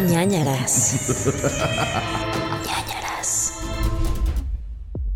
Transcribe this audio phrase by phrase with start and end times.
[0.00, 0.94] ñañaras.
[2.66, 3.58] ñañaras.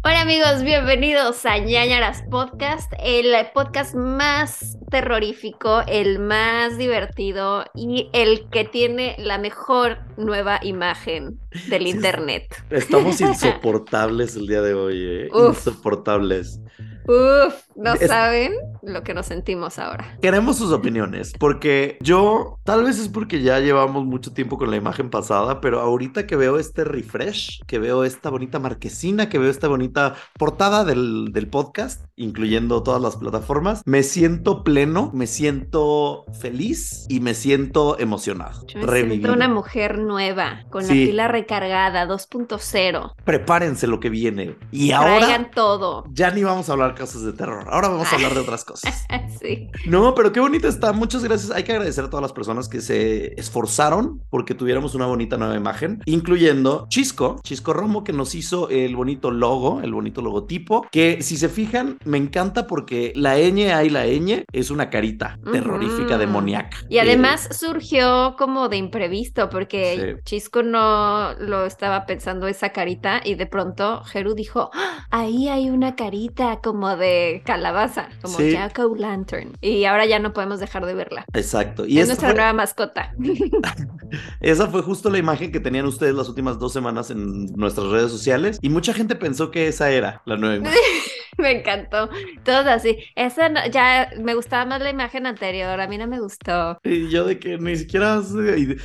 [0.02, 8.48] Hola amigos, bienvenidos a ñañaras Podcast, el podcast más terrorífico, el más divertido y el
[8.48, 11.38] que tiene la mejor nueva imagen
[11.68, 12.54] del Sí, internet.
[12.70, 15.28] Estamos insoportables el día de hoy, ¿eh?
[15.32, 15.66] Uf.
[15.66, 16.60] Insoportables.
[17.06, 18.52] Uf, no Es- saben
[18.82, 20.16] lo que nos sentimos ahora.
[20.22, 24.76] Queremos sus opiniones, porque yo, tal vez es porque ya llevamos mucho tiempo con la
[24.76, 29.50] imagen pasada, pero ahorita que veo este refresh, que veo esta bonita marquesina, que veo
[29.50, 36.24] esta bonita portada del, del podcast, incluyendo todas las plataformas, me siento pleno, me siento
[36.38, 38.66] feliz y me siento emocionado.
[38.66, 40.88] Yo me siento una mujer nueva, con Sí.
[41.06, 43.14] la pila recargada, 2.0.
[43.24, 44.56] Prepárense lo que viene.
[44.70, 46.04] Y ahora Traigan todo.
[46.12, 49.06] ya ni vamos a hablar casos de terror, ahora vamos a hablar de otras cosas.
[49.40, 49.68] sí.
[49.86, 50.92] No, pero qué bonita está.
[50.92, 51.50] Muchas gracias.
[51.50, 55.56] Hay que agradecer a todas las personas que se esforzaron porque tuviéramos una bonita nueva
[55.56, 61.22] imagen, incluyendo Chisco, Chisco Romo, que nos hizo el bonito logo, el bonito logotipo, que
[61.22, 66.18] si se fijan, me encanta porque la ñ ahí la ñ es una carita terrorífica,
[66.18, 66.78] demoníaca.
[66.88, 70.22] Y además surgió como de imprevisto, porque Sí.
[70.24, 75.70] Chisco no lo estaba pensando esa carita y de pronto Jeru dijo, "Ah, ahí hay
[75.70, 78.52] una carita como de calabaza, como Sí.
[78.52, 79.56] Jack O'Lantern.
[79.60, 81.24] Y ahora ya no podemos dejar de verla.
[81.34, 81.86] Exacto.
[81.86, 83.14] Y es nuestra fue, nueva mascota.
[84.40, 88.10] esa fue justo la imagen que tenían ustedes las últimas dos semanas en nuestras redes
[88.10, 90.78] sociales y mucha gente pensó que esa era la nueva imagen.
[91.38, 92.08] me encantó.
[92.44, 92.98] Todos así.
[93.14, 96.78] Esa no- ya me gustaba más la imagen anterior, a mí no me gustó.
[96.84, 98.20] Y yo de que ni siquiera...
[98.56, 98.76] y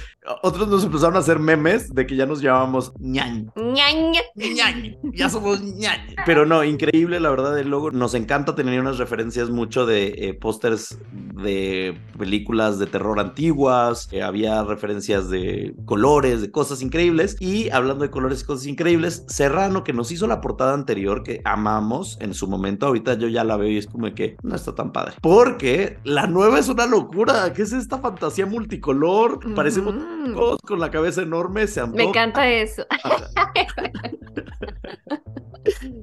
[0.41, 3.47] otros nos empezaron a hacer memes de que ya nos llamábamos ñañ.
[3.55, 4.13] Ñañ.
[4.35, 6.16] ñañ, ya somos ñañ.
[6.25, 7.91] Pero no, increíble, la verdad, el logo.
[7.91, 14.07] Nos encanta tener unas referencias mucho de eh, pósters de películas de terror antiguas.
[14.11, 17.38] eh, había referencias de colores, de cosas increíbles.
[17.39, 21.41] Y hablando de colores y cosas increíbles, Serrano, que nos hizo la portada anterior, que
[21.45, 22.86] amamos en su momento.
[22.88, 25.16] Ahorita yo ya la veo y es como que no está tan padre.
[25.22, 27.51] Porque la nueva es una locura.
[27.53, 29.40] ¿Qué es esta fantasía multicolor?
[29.56, 30.34] Parecemos Ujú.
[30.35, 31.68] todos con la cabeza enorme.
[31.68, 32.85] Se Me encanta eso.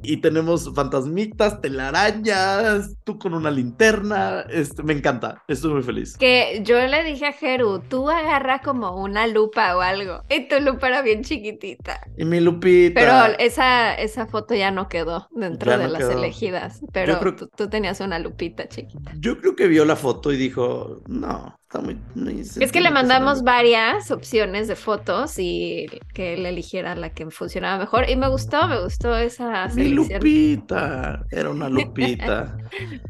[0.02, 4.40] Y tenemos fantasmitas, telarañas, tú con una linterna.
[4.50, 6.16] Este, me encanta, estoy muy feliz.
[6.16, 10.22] Que yo le dije a Jeru, tú agarra como una lupa o algo.
[10.28, 12.00] Y tu lupa era bien chiquitita.
[12.16, 13.00] Y mi Lupita.
[13.00, 16.12] Pero esa, esa foto ya no quedó dentro Ya de no las quedó.
[16.12, 16.80] elegidas.
[16.92, 19.12] Pero creo- tú, tú tenías una lupita chiquita.
[19.18, 21.98] Yo creo que vio la foto y dijo, no, está muy...
[22.14, 27.30] muy Es que le mandamos varias opciones de fotos y que él eligiera la que
[27.30, 28.08] funcionaba mejor.
[28.10, 31.24] Y me gustó, me gustó esa Mi selección Lupita.
[31.30, 32.56] Era una Lupita.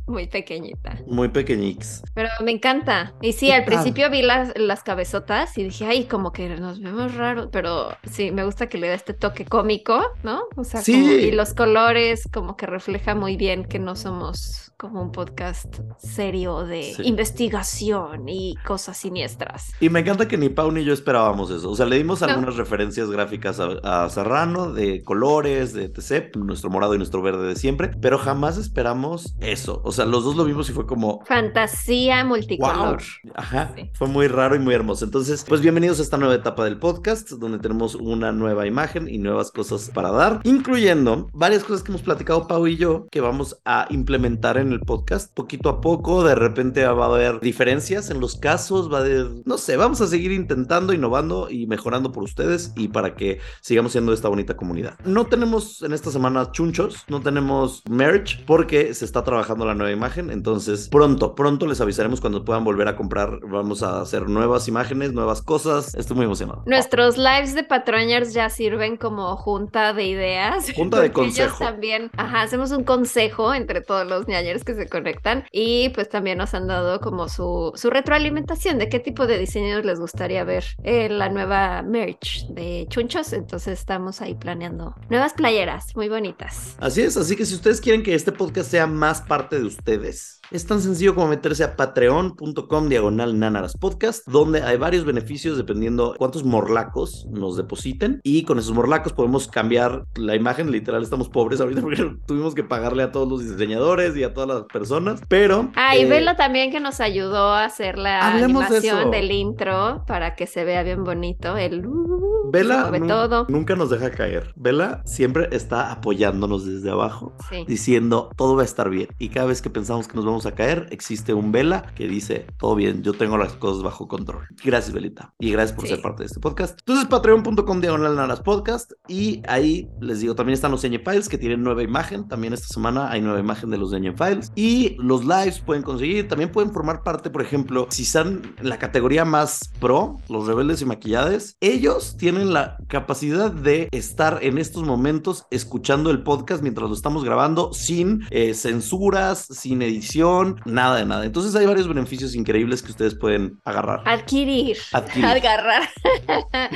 [0.07, 0.97] muy pequeñita.
[1.07, 2.03] muy pequeñix.
[2.15, 3.13] Pero me encanta.
[3.21, 6.81] Y sí, ¿Qué al principio vi las, las cabezotas y dije, ay, como que nos
[6.81, 10.43] vemos raros, pero sí, me gusta que le da este toque cómico, ¿no?
[10.57, 10.93] O sea, Sí.
[10.93, 15.79] como- y los colores como que refleja muy bien que no somos como un podcast
[15.99, 17.03] serio de Sí.
[17.05, 19.73] investigación y cosas siniestras.
[19.81, 21.71] Y me encanta que ni Pau ni yo esperábamos eso.
[21.71, 22.29] O sea, le dimos No.
[22.29, 26.37] algunas referencias gráficas a, a Serrano de colores, de etc.
[26.37, 27.89] Nuestro morado y nuestro verde de siempre.
[28.01, 29.81] Pero jamás esperamos eso.
[29.85, 32.29] O sea, los dos lo vimos y fue como, Fantasía Wow.
[32.29, 33.03] multicolor.
[33.35, 33.73] Ajá.
[33.77, 33.91] Sí.
[33.95, 35.05] Fue muy raro y muy hermoso.
[35.05, 39.19] Entonces, pues bienvenidos a esta nueva etapa del podcast, donde tenemos una nueva imagen y
[39.19, 43.59] nuevas cosas para dar, incluyendo varias cosas que hemos platicado Pau y yo, que vamos
[43.65, 46.25] a implementar en el podcast poquito a poco.
[46.25, 50.01] De repente va a haber diferencias en los casos, va a haber, no sé, vamos
[50.01, 54.57] a seguir intentando, innovando y mejorando por ustedes y para que sigamos siendo esta bonita
[54.57, 54.99] comunidad.
[55.05, 59.93] No tenemos en esta semana chunchos, no tenemos merch porque se está trabajando la nueva
[59.93, 64.67] imagen, entonces pronto, pronto les avisaremos cuando puedan volver a comprar, vamos a hacer nuevas
[64.67, 66.65] imágenes, nuevas cosas, estoy muy emocionado.
[66.67, 70.67] Nuestros lives de Patroñers ya sirven como junta de ideas.
[70.75, 71.65] Junta de porque ellos consejo.
[71.65, 76.39] también, ajá, hacemos un consejo entre todos los ñañers que se conectan y pues también
[76.39, 80.65] nos han dado como su, su retroalimentación de qué tipo de diseños les gustaría ver
[80.85, 83.33] en la nueva merch de Chunchos.
[83.33, 86.77] Entonces estamos ahí planeando nuevas playeras muy bonitas.
[86.81, 90.42] Así es, así que si ustedes quieren que este podcast sea más parte de ustedes,
[90.53, 96.15] es tan sencillo como meterse a patreon.com diagonal nánaras podcast, donde hay varios beneficios dependiendo
[96.19, 98.21] cuántos morlacos nos depositen.
[98.23, 100.71] Y con esos morlacos podemos cambiar la imagen.
[100.71, 104.49] Literal, estamos pobres ahorita porque tuvimos que pagarle a todos los diseñadores y a todas
[104.49, 105.21] las personas.
[105.29, 105.71] Pero.
[105.77, 109.11] Ah, y eh, Velo también que nos ayudó a hacer la de animación eso.
[109.11, 111.57] del intro para que se vea bien bonito.
[111.57, 113.47] El uh, Vela se mueve nu- todo.
[113.49, 114.53] nunca nos deja caer.
[114.57, 117.65] Vela siempre está apoyándonos desde abajo, Sí.
[117.67, 119.09] diciendo todo va a estar bien.
[119.19, 120.87] Y cada vez que pensamos que nos vamos vamos a caer.
[120.91, 124.47] Existe un Vela que dice, todo bien, yo tengo las cosas bajo control.
[124.65, 125.33] Gracias, Belita.
[125.39, 125.91] Y gracias por Sí.
[125.95, 126.79] ser parte de este podcast.
[126.81, 128.93] Entonces, patreon.com diagonal nanas podcast.
[129.09, 132.27] Y ahí les digo, también están los Ñe Files que tienen nueva imagen.
[132.27, 134.51] También esta semana hay nueva imagen de los Ñe Files.
[134.57, 136.27] Y los lives pueden conseguir.
[136.29, 140.83] También pueden formar parte, por ejemplo, si están en la categoría más pro, los rebeldes
[140.83, 146.89] y maquillades, ellos tienen la capacidad de estar en estos momentos escuchando el podcast mientras
[146.89, 150.32] lo estamos grabando sin eh, censuras, sin edición,
[150.65, 151.25] nada de nada.
[151.25, 154.03] Entonces hay varios beneficios increíbles que ustedes pueden agarrar.
[154.07, 154.77] Adquirir.
[154.93, 155.27] Adquirir.
[155.43, 155.89] Agarrar.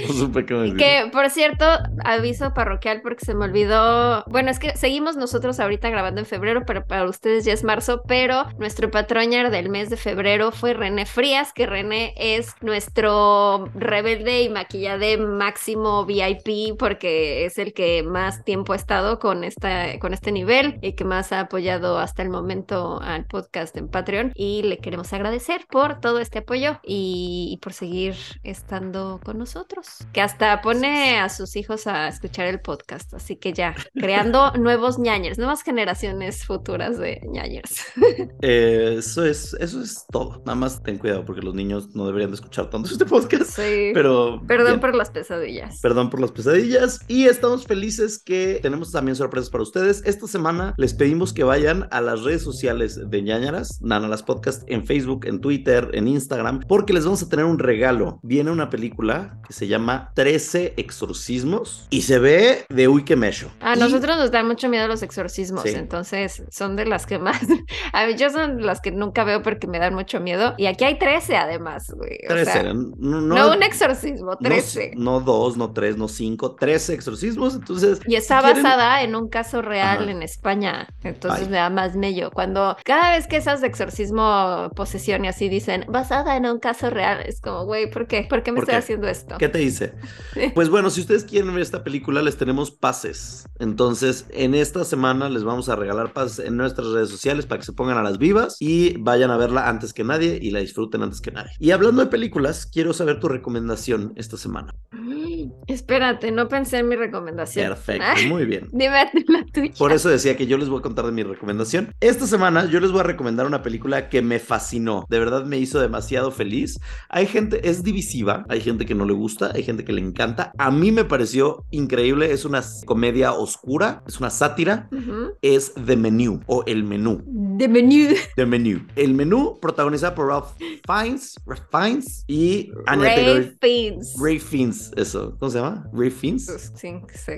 [0.07, 0.75] No supe qué.
[0.77, 1.65] Que, por cierto,
[2.05, 4.25] aviso parroquial porque se me olvidó.
[4.27, 8.03] Bueno, es que seguimos nosotros ahorita grabando en febrero, pero para ustedes ya es marzo.
[8.07, 14.43] Pero nuestro patroñar del mes de febrero fue René Frías, que René es nuestro rebelde
[14.43, 20.15] y maquillade máximo VIP porque es el que más tiempo ha estado con, esta, con
[20.15, 24.33] este nivel y que más ha apoyado hasta el momento al podcast en Patreon.
[24.35, 28.15] Y le queremos agradecer por todo este apoyo y, y por seguir
[28.45, 30.07] estando con nosotros.
[30.13, 33.15] Que hasta pone a sus hijos a escuchar el podcast.
[33.15, 37.85] Así que ya, creando nuevos ñañers, nuevas generaciones futuras de ñañers.
[38.43, 40.43] Eh, eso es, eso es todo.
[40.45, 43.45] Nada más ten cuidado porque los niños no deberían de escuchar tanto este podcast.
[43.45, 43.91] Sí.
[43.95, 44.81] Pero Perdón bien.
[44.81, 45.81] por las pesadillas.
[45.81, 47.01] Perdón por las pesadillas.
[47.09, 50.03] Y estamos felices que tenemos también sorpresas para ustedes.
[50.05, 54.87] Esta semana les pedimos que vayan a las redes sociales de ñañaras, Nanalas Podcast, en
[54.87, 58.19] Facebook, en Twitter, en Instagram, porque les vamos a tener un regalo.
[58.23, 63.51] Viene una película que se llama 13 Exorcismos y se ve de uy que mecho.
[63.61, 65.71] A Y- nosotros nos dan mucho miedo los exorcismos, Sí.
[65.71, 67.41] entonces son de las que más.
[67.93, 70.55] A mí yo son las que nunca veo porque me dan mucho miedo.
[70.59, 72.19] Y aquí hay 13 además, güey.
[72.27, 74.93] O 13, sea, no, no, no- un exorcismo, no- 13.
[74.97, 77.55] No, dos, no tres, no cinco, 13 exorcismos.
[77.55, 80.11] Entonces, Y está si quieren- basada en un caso real Ajá.
[80.11, 80.89] en España.
[81.03, 81.51] Entonces Ay.
[81.51, 82.31] me da más mello.
[82.31, 86.91] Cuando cada vez que esas de exorcismo, posesión y así dicen, basada en un caso
[86.91, 88.27] real, es como, güey, ¿por qué?
[88.29, 88.77] ¿Por qué me ¿Por estoy qué?
[88.77, 89.37] haciendo esto?
[89.39, 89.95] ¿Qué te dice?
[90.55, 93.45] Pues bueno, si ustedes quieren ver esta película, les tenemos pases.
[93.59, 97.67] Entonces, en esta semana les vamos a regalar pases en nuestras redes sociales para que
[97.67, 101.03] se pongan a las vivas y vayan a verla antes que nadie y la disfruten
[101.03, 101.53] antes que nadie.
[101.59, 104.75] Y hablando de películas, quiero saber tu recomendación esta semana.
[104.93, 107.69] Mm, Espérate, no pensé en mi recomendación.
[107.69, 108.69] Perfecto, muy bien.
[108.73, 109.73] Dime la tuya.
[109.79, 111.93] Por eso decía que yo les voy a contar de mi recomendación.
[112.01, 115.07] Esta semana yo les voy a recomendar una película que me fascinó.
[115.09, 116.79] De verdad me hizo demasiado feliz.
[117.09, 118.45] Hay gente, es divisiva.
[118.49, 120.53] Hay gente que no le gusta, hay gente que le encanta.
[120.59, 122.33] A mí me pareció increíble.
[122.33, 124.89] Es una comedia oscura, es una sátira.
[124.93, 125.35] Ujú.
[125.43, 127.23] Es The Menu o El Menú.
[127.59, 128.15] The Menu.
[128.37, 128.87] The Menu.
[128.97, 130.49] El Menú, protagonizada por Ralph
[130.87, 133.55] Fiennes, Ralph Fiennes y Anya Ray Taylor.
[133.61, 134.15] Fiennes.
[134.21, 135.37] Ray Fiennes, eso.
[135.39, 135.87] ¿Cómo se llama?
[135.93, 136.73] Ray Fiennes.
[136.75, 136.93] Sí,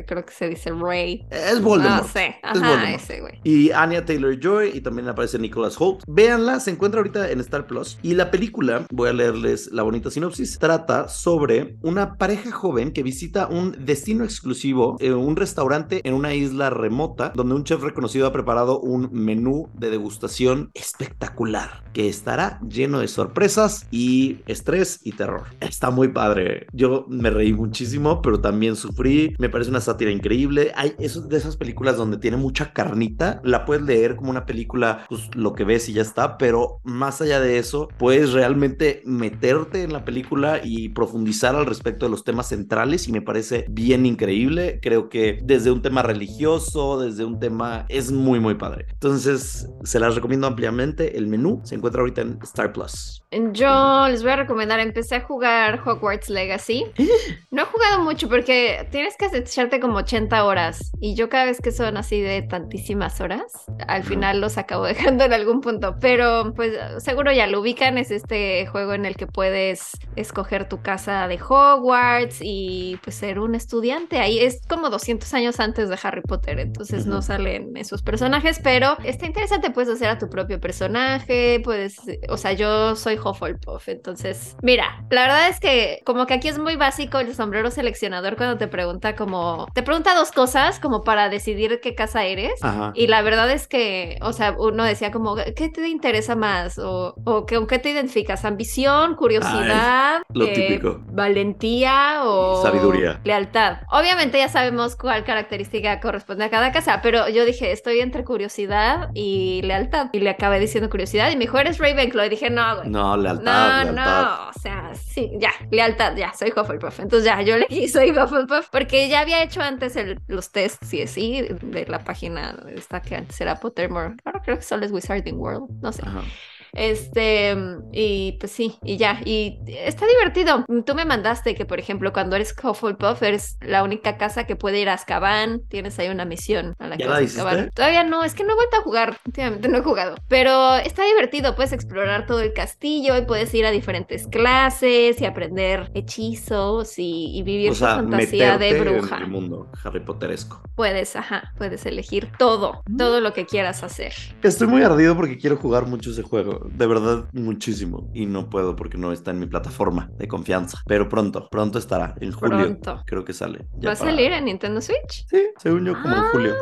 [0.07, 1.27] creo que se dice Ray.
[1.31, 2.03] Es Voldemort.
[2.03, 2.27] No sé.
[2.27, 3.03] Es Ajá, Voldemort.
[3.03, 3.41] ese güey.
[3.45, 6.03] y Anya Taylor Joy y también aparece Nicholas Holt.
[6.07, 7.99] Véanla, se encuentra ahorita en Star Plus.
[8.01, 13.03] Y la película, voy a leerles la bonita sinopsis, trata sobre una pareja joven que
[13.03, 18.29] visita un destino exclusivo, eh, un restaurante en una isla remota, donde un chef reconocido
[18.29, 25.13] ha preparado un menú de degustación espectacular que estará lleno de sorpresas y estrés y
[25.13, 25.45] terror.
[25.59, 26.69] Está muy padre.
[26.73, 29.35] Yo me reí muchísimo, pero también sufrí.
[29.39, 30.71] Me parece una sátira increíble.
[30.77, 33.41] Hay eso de esas películas donde tiene mucha carnita.
[33.43, 37.23] La puedes leer como una película, pues lo que ves y ya está, pero más
[37.23, 42.23] allá de eso, puedes realmente meterte en la película y profundizar al respecto de los
[42.23, 44.79] temas centrales y me parece bien increíble.
[44.83, 48.87] Creo que desde un tema religioso, desde un tema es muy muy padre.
[48.93, 51.17] Entonces, se las recomiendo ampliamente.
[51.17, 53.23] El menú se encuentra ahorita en Star Plus.
[53.31, 56.87] Yo les voy a recomendar, empecé a jugar Hogwarts Legacy.
[57.51, 61.61] No he jugado mucho porque tienes que echarte como 80 horas y yo cada vez
[61.61, 63.43] que son así de tantísimas horas,
[63.89, 68.11] al final los acabo dejando en algún punto, pero pues seguro ya lo ubican, es
[68.11, 73.55] este juego en el que puedes escoger tu casa de Hogwarts y pues ser un
[73.55, 74.19] estudiante.
[74.19, 78.97] Ahí es como 200 años antes de Harry Potter, entonces no salen esos personajes, pero
[79.05, 81.97] está interesante, puedes hacer a tu propio personaje, puedes,
[82.29, 86.59] o sea, yo soy Hufflepuff, entonces, mira, la verdad es que como que aquí es
[86.59, 91.29] muy básico el sombrero seleccionador cuando te pregunta como, te pregunta dos cosas como para
[91.29, 92.63] decidir qué casa eres.
[92.63, 92.93] Ajá.
[92.95, 96.79] Y la verdad es que, o sea, uno decía como, ¿qué te interesa más?
[96.79, 98.45] O, o ¿con qué te identificas?
[98.45, 99.17] ¿Ambición?
[99.17, 100.23] ¿Curiosidad?
[100.33, 101.01] lo eh, típico.
[101.11, 103.21] ¿Valentía o Sabiduría.
[103.25, 103.79] lealtad?
[103.91, 109.11] Obviamente ya sabemos cuál característica corresponde a cada casa, pero yo dije, estoy entre curiosidad
[109.15, 110.11] y lealtad.
[110.13, 112.27] Y le acabé diciendo curiosidad y me dijo, ¿eres Ravenclaw?
[112.27, 112.89] Y dije, no, güey.
[112.89, 114.31] No, lealtad, No, lealtad.
[114.45, 116.99] no, o sea, sí, ya, lealtad, ya, soy Hufflepuff.
[117.01, 121.03] Entonces ya, yo le soy Hufflepuff, porque ya había hecho antes el, los tests y
[121.03, 124.17] así de la página esta que antes era Pottermore.
[124.25, 126.03] Ahora creo que solo es Wizarding World, no sé.
[126.05, 126.33] Ajá.
[126.73, 127.57] Este,
[127.93, 130.65] y pues sí, y ya, y está divertido.
[130.85, 134.81] Tú me mandaste que, por ejemplo, cuando eres Hufflepuff, eres la única casa que puede
[134.81, 137.71] ir a Azkaban, tienes ahí una misión a la que ¿Ya vas la a Azkaban.
[137.75, 141.05] Todavía no, es que no he vuelto a jugar, últimamente no he jugado, pero está
[141.05, 146.99] divertido, puedes explorar todo el castillo y puedes ir a diferentes clases y aprender hechizos
[146.99, 149.17] y, y vivir O tu sea, fantasía de bruja.
[149.17, 150.61] en el mundo Harry Potteresco.
[150.75, 154.13] Puedes, ajá, puedes elegir todo, todo lo que quieras hacer.
[154.43, 156.58] Estoy muy ardido porque quiero jugar mucho ese juego.
[156.73, 158.11] De verdad, muchísimo.
[158.15, 160.79] Y no puedo porque no está en mi plataforma de confianza.
[160.87, 162.15] Pero pronto, pronto estará.
[162.21, 162.57] En julio.
[162.59, 163.03] Pronto.
[163.07, 163.59] Creo que sale.
[163.75, 165.27] ¿Va a para- salir en Nintendo Switch?
[165.29, 166.55] Sí, según yo, como en Ah, julio.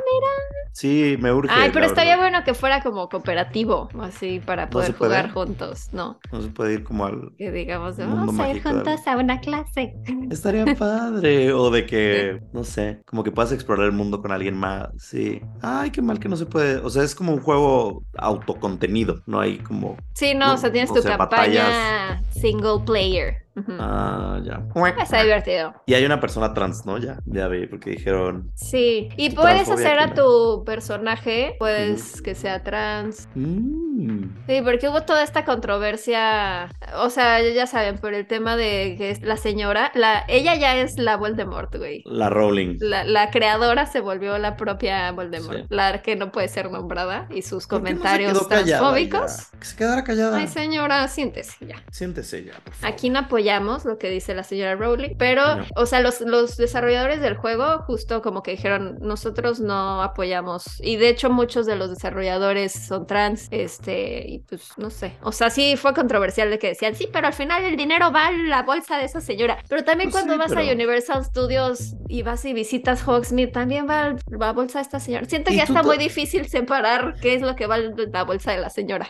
[0.72, 1.48] Sí, me urge.
[1.50, 2.30] Ay, pero estaría verdad.
[2.32, 6.18] bueno que fuera como cooperativo, así para ¿No poder jugar juntos, ¿no?
[6.30, 7.32] No se puede ir como al.
[7.38, 9.94] Que digamos, vamos a ir juntos a una clase.
[10.30, 11.50] Estaría padre.
[11.54, 14.88] O de que, no sé, como que puedas explorar el mundo con alguien más.
[14.98, 15.40] Sí.
[15.62, 16.76] Ay, qué mal que no se puede.
[16.76, 19.22] O sea, es como un juego autocontenido.
[19.26, 19.85] No hay como.
[20.14, 23.45] Sí, no, o sea, tienes tu campaña single player.
[23.78, 24.62] Ah, ya.
[25.02, 25.74] Está divertido.
[25.86, 26.98] Y hay una persona trans, ¿no?
[26.98, 28.50] Ya, ya vi, porque dijeron.
[28.54, 33.28] Sí, y puedes hacer a tu personaje, pues, que sea trans.
[33.34, 34.24] "Mm".
[34.46, 39.10] Sí, porque hubo toda esta controversia, o sea, ya saben, por el tema de que
[39.10, 42.02] es la señora, la, ella ya es la Voldemort, güey.
[42.04, 42.76] La Rowling.
[42.80, 45.64] La, la creadora se volvió la propia Voldemort, Sí.
[45.70, 49.50] la que no puede ser nombrada y sus ¿Por qué no se comentarios callada transfóbicos.
[49.52, 49.58] ya?
[49.58, 50.36] Que se quedara callada.
[50.36, 51.76] Ay, señora, siéntese ya.
[51.90, 52.92] Siéntese ya, por favor.
[52.94, 53.45] Aquí no apoyamos
[53.84, 55.64] lo que dice la señora Rowling, pero, No.
[55.76, 60.96] o sea, los, los desarrolladores del juego justo como que dijeron, nosotros no apoyamos, y
[60.96, 65.50] de hecho muchos de los desarrolladores son trans, este, y pues no sé, o sea,
[65.50, 68.62] sí fue controversial de que decían, sí, pero al final el dinero va a la
[68.62, 72.22] bolsa de esa señora, pero también Pues cuando sí, vas a pero- Universal Studios y
[72.22, 75.26] vas y visitas Hogsmeade, también va a la bolsa de esta señora.
[75.26, 78.58] Siento que ya está muy difícil separar qué es lo que va la bolsa de
[78.58, 79.06] la señora.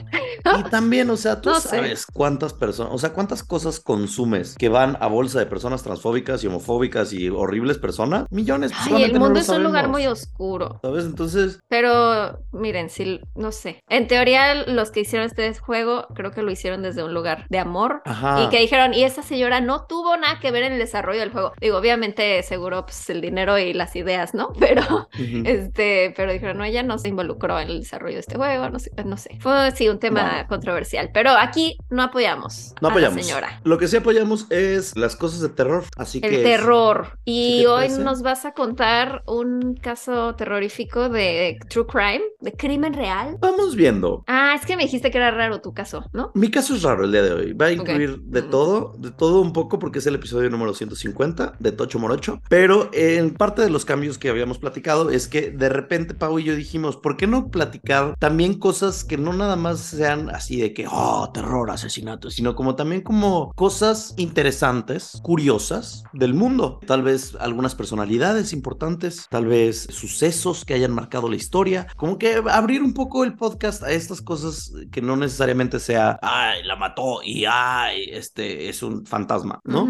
[0.58, 1.68] Y también, o sea, tú No sé.
[1.68, 3.80] sabes cuántas personas, o sea, cuántas cosas
[4.26, 8.26] consumes que van a bolsa de personas transfóbicas y homofóbicas y horribles personas.
[8.30, 8.72] Millones.
[8.74, 10.78] Ay, el no mundo lo es un lugar muy oscuro.
[10.82, 11.04] ¿Sabes?
[11.04, 13.80] Entonces, Pero miren, si no sé.
[13.88, 17.58] En teoría, los que hicieron este juego, creo que lo hicieron desde un lugar de
[17.58, 18.02] amor.
[18.04, 18.42] ajá.
[18.44, 21.30] Y que dijeron, y esa señora no tuvo nada que ver en el desarrollo del
[21.30, 21.52] juego.
[21.60, 24.52] Digo, obviamente, seguro, pues el dinero y las ideas, ¿no?
[24.58, 25.42] Pero, Ujú.
[25.44, 28.78] este, pero dijeron, no, ella no se involucró en el desarrollo de este juego, no
[28.78, 29.38] sé, no sé.
[29.40, 31.10] Fue sí un tema controversial.
[31.12, 33.16] Pero aquí no apoyamos No a apoyamos.
[33.16, 33.60] la señora.
[33.64, 34.15] Lo que sí apoyamos
[34.50, 35.84] es las cosas de terror.
[35.96, 36.38] Así El que.
[36.42, 37.18] terror.
[37.24, 43.36] Y hoy nos vas a contar un caso terrorífico de true crime, de crimen real.
[43.40, 44.24] Vamos viendo.
[44.26, 46.30] Ah, es que me dijiste que era raro tu caso, ¿no?
[46.34, 47.52] Mi caso es raro el día de hoy.
[47.52, 51.54] Va a incluir de todo, de todo un poco, porque es el episodio número 150
[51.58, 52.40] de Tocho Morocho.
[52.48, 56.44] Pero en parte de los cambios que habíamos platicado es que de repente Pau y
[56.44, 60.72] yo dijimos, ¿por qué no platicar también cosas que no nada más sean así de
[60.72, 66.80] que, oh, terror, asesinato, sino como también como cosas interesantes, curiosas del mundo?
[66.86, 72.42] Tal vez algunas personalidades importantes, tal vez sucesos que hayan marcado la historia, como que
[72.50, 77.22] abrir un poco el podcast a estas cosas que no necesariamente sea, ay, la mató
[77.22, 79.88] y ay, este es un fantasma, ¿no?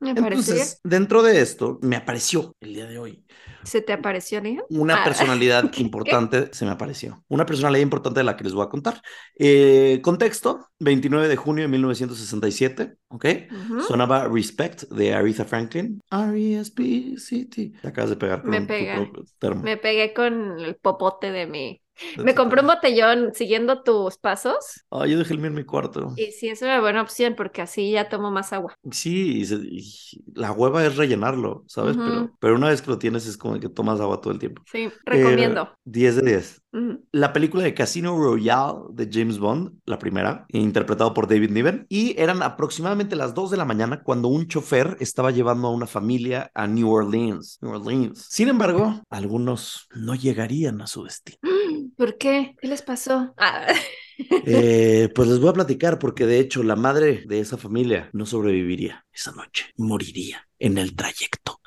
[0.00, 3.24] Entonces, dentro de esto, me apareció el día de hoy
[3.68, 4.62] ¿Se te apareció, niño?
[4.70, 5.82] una Ah, personalidad ¿qué?
[5.82, 7.24] importante, se me apareció.
[7.28, 9.00] Una personalidad importante de la que les voy a contar.
[9.38, 13.26] Eh, contexto, 29 de junio de 1967, ¿ok?
[13.86, 16.00] Sonaba Respect de Aretha Franklin.
[16.10, 17.72] R-E-S-P-C-T.
[17.80, 18.66] Te acabas de pegar con Me un-
[19.12, 19.62] tu termo.
[19.62, 21.80] Me pegué con el popote de mi.
[22.16, 24.84] Me compré un botellón siguiendo tus pasos.
[24.90, 26.12] Ah, yo dejé el mío en mi cuarto.
[26.16, 28.74] Y sí, es una buena opción porque así ya tomo más agua.
[28.90, 29.84] Sí, y se- y
[30.34, 31.96] la hueva es rellenarlo, ¿sabes?
[31.96, 32.06] Ujú.
[32.06, 34.62] pero, pero una vez que lo tienes es como que tomas agua todo el tiempo.
[34.70, 35.62] Sí, recomiendo.
[35.62, 36.62] Eh, 10 de 10.
[36.72, 37.04] Ujú.
[37.12, 42.14] La película de Casino Royale de James Bond, la primera, interpretado por David Niven, y
[42.20, 46.50] eran aproximadamente las 2 de la mañana cuando un chofer estaba llevando a una familia
[46.54, 47.58] a New Orleans.
[47.62, 48.26] New Orleans.
[48.28, 51.38] Sin embargo, algunos no llegarían a su destino.
[51.98, 52.56] ¿Por qué?
[52.60, 53.34] ¿Qué les pasó?
[53.38, 53.66] Ah,
[54.44, 58.24] Eh, pues les voy a platicar porque de hecho la madre de esa familia no
[58.26, 61.60] sobreviviría esa noche, moriría en el trayecto.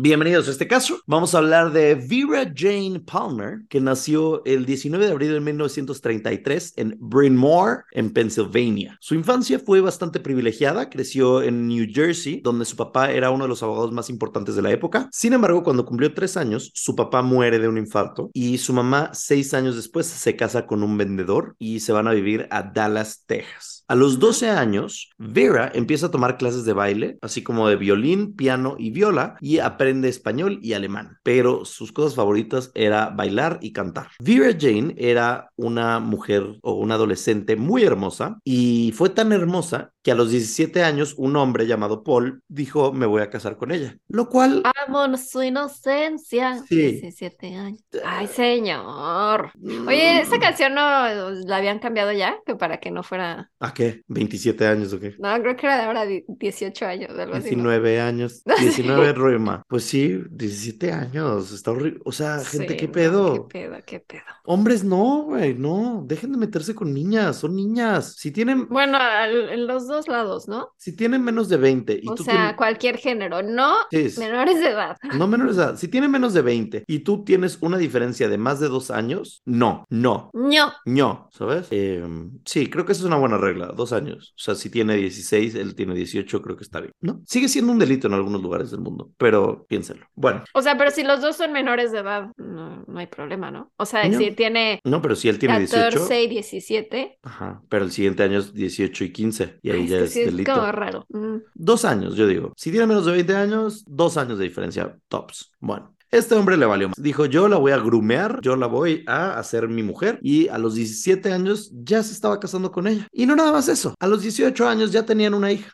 [0.00, 1.00] Bienvenidos a este caso.
[1.06, 6.74] Vamos a hablar de Vera Jane Palmer, que nació el 19 de abril de 1933
[6.76, 8.98] en Bryn Mawr, en Pennsylvania.
[9.00, 13.48] Su infancia fue bastante privilegiada, creció en New Jersey, donde su papá era uno de
[13.48, 15.08] los abogados más importantes de la época.
[15.12, 19.10] Sin embargo, cuando cumplió tres años, su papá muere de un infarto y su mamá,
[19.14, 23.24] seis años después, se casa con un vendedor y se van a vivir a Dallas,
[23.26, 23.75] Texas.
[23.88, 28.34] A los 12 años, Vera empieza a tomar clases de baile, así como de violín,
[28.34, 31.18] piano y viola, y aprende español y alemán.
[31.22, 34.08] Pero sus cosas favoritas era bailar y cantar.
[34.18, 40.12] Vera Jane era una mujer o una adolescente muy hermosa y fue tan hermosa que
[40.12, 43.98] a los 17 años un hombre llamado Paul dijo me voy a casar con ella,
[44.06, 44.62] lo cual...
[44.86, 46.62] Amo su inocencia.
[46.68, 46.76] Sí.
[46.76, 47.80] 17 años.
[48.04, 49.50] Ay, señor.
[49.86, 53.50] Oye, esa canción no la habían cambiado ya, que para que no fuera...
[53.58, 54.02] ¿A qué?
[54.08, 55.14] ¿27 años o qué?
[55.18, 57.10] No, creo que era de ahora di- 18 años.
[57.10, 57.70] algo así, ¿no?
[57.70, 59.62] 19 años, 19 Roma.
[59.68, 62.00] Pues sí, 17 años, está horrible.
[62.04, 63.48] O sea, gente, Sí, ¿qué no, pedo?
[63.48, 63.76] ¿Qué pedo?
[63.86, 64.22] ¿Qué pedo?
[64.44, 68.14] Hombres no, güey, no, dejen de meterse con niñas, son niñas.
[68.16, 70.70] Si tienen, Bueno, al- en los dos lados, ¿no?
[70.78, 74.60] si tienen menos de 20 y O tú sea, tienes, cualquier género, no Sí, menores
[74.60, 74.96] de edad.
[75.18, 78.38] no menores de edad, si tienen menos de 20 y tú tienes una diferencia de
[78.38, 80.72] más de dos años, no, no, No.
[80.86, 81.66] no, ¿sabes?
[81.70, 82.04] Eh,
[82.44, 84.32] sí, creo que esa es una buena regla, dos años.
[84.36, 87.22] O sea, si tiene 16, él tiene 18, creo que está bien, ¿no?
[87.26, 90.06] Sigue siendo un delito en algunos lugares del mundo, pero piénsenlo.
[90.14, 93.50] Bueno, O sea, pero si los dos son menores de edad, no, no hay problema,
[93.50, 93.72] ¿no?
[93.76, 94.18] O sea, No.
[94.18, 98.22] si tiene no, pero si él tiene 18, 14 y 17, ajá, pero el siguiente
[98.22, 100.52] año es 18 y 15 y ahí ay, ya es sí es delito.
[100.54, 101.06] como raro.
[101.10, 101.36] Mm.
[101.54, 102.52] Dos años, yo digo.
[102.56, 105.52] Si tiene menos de 20 años, dos años de diferencia tops.
[105.60, 105.95] Bueno.
[106.10, 106.96] Este hombre le valió más.
[107.00, 110.18] Dijo, yo la voy a grumear, yo la voy a hacer mi mujer.
[110.22, 113.06] Y a los 17 años ya se estaba casando con ella.
[113.12, 113.94] Y no nada más eso.
[114.00, 115.72] A los 18 años ya tenían una hija.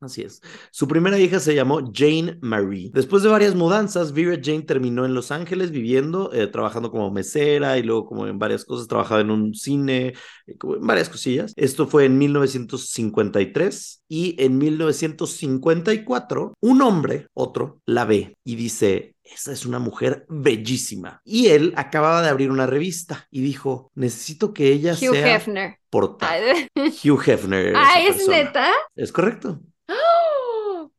[0.00, 0.40] Así es.
[0.70, 2.90] Su primera hija se llamó Jane Marie.
[2.94, 7.76] Después de varias mudanzas, Vera Jane terminó en Los Ángeles viviendo, eh, trabajando como mesera
[7.76, 10.14] y luego como en varias cosas, trabajaba en un cine,
[10.46, 11.52] eh, como en varias cosillas.
[11.56, 19.52] Esto fue en 1953 y en 1954 un hombre, otro, la ve y dice, esa
[19.52, 21.20] es una mujer bellísima.
[21.24, 25.76] Y él acababa de abrir una revista y dijo, necesito que ella Hugh sea Hefner.
[25.90, 26.54] portada.
[26.74, 27.66] Hugh Hefner.
[27.74, 28.36] esa ¿es persona.
[28.38, 28.68] neta?
[28.96, 29.60] Es correcto.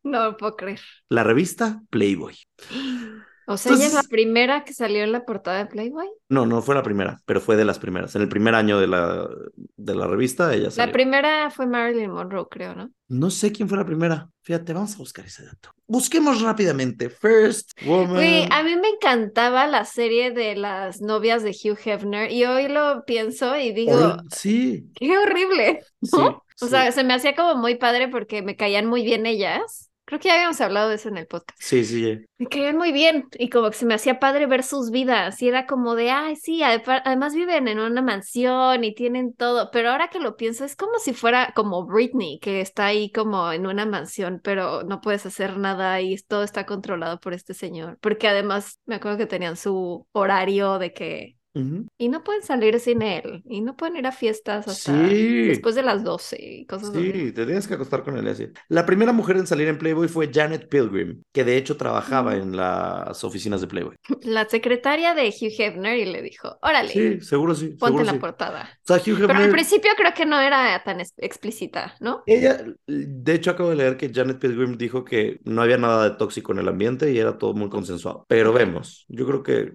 [0.04, 0.80] No lo puedo creer.
[1.10, 2.36] La revista Playboy.
[3.48, 6.08] O sea, ella es la primera que salió en la portada de Playboy.
[6.30, 8.16] No, no fue la primera, pero fue de las primeras.
[8.16, 9.28] En el primer año de la,
[9.76, 10.94] de la revista, ella La salió.
[10.94, 12.92] primera fue Marilyn Monroe, creo, ¿no?
[13.10, 14.30] No sé quién fue la primera.
[14.44, 15.72] Fíjate, vamos a buscar ese dato.
[15.86, 17.10] Busquemos rápidamente.
[17.10, 18.48] First Woman.
[18.54, 23.04] A mí me encantaba la serie de las novias de Hugh Hefner y hoy lo
[23.06, 25.82] pienso y digo, Sí, qué horrible.
[26.02, 26.16] sí.
[26.62, 26.70] O sí.
[26.70, 29.91] sea, se me hacía como muy padre porque me caían muy bien ellas.
[30.12, 31.58] Creo que ya habíamos hablado de eso en el podcast.
[31.58, 32.20] Sí, sí.
[32.38, 35.48] Me caían muy bien y como que se me hacía padre ver sus vidas y
[35.48, 40.10] era como de, ay, sí, además viven en una mansión y tienen todo, pero ahora
[40.10, 43.86] que lo pienso es como si fuera como Britney, que está ahí como en una
[43.86, 48.82] mansión, pero no puedes hacer nada y todo está controlado por este señor, porque además
[48.86, 51.38] me acuerdo que tenían su horario de que...
[51.54, 55.48] Y no pueden salir sin él, y no pueden ir a fiestas hasta Sí.
[55.48, 57.12] después de las 12 y cosas así.
[57.12, 58.48] Sí, te tienes que acostar con él así.
[58.70, 62.42] La primera mujer en salir en Playboy fue Janet Pilgrim, que de hecho trabajaba Mm.
[62.42, 63.96] en las oficinas de Playboy.
[64.22, 67.68] La secretaria de Hugh Hefner y le dijo, órale, Sí, seguro sí.
[67.70, 68.20] ponte seguro la sí.
[68.20, 68.70] portada.
[68.84, 72.24] O sea, Hugh Pero al principio creo que no era tan explícita, ¿no?
[72.26, 76.16] Ella, de hecho, acabo de leer que Janet Pilgrim dijo que no había nada de
[76.16, 78.26] tóxico en el ambiente y era todo muy consensuado.
[78.28, 79.74] Pero vemos, yo creo que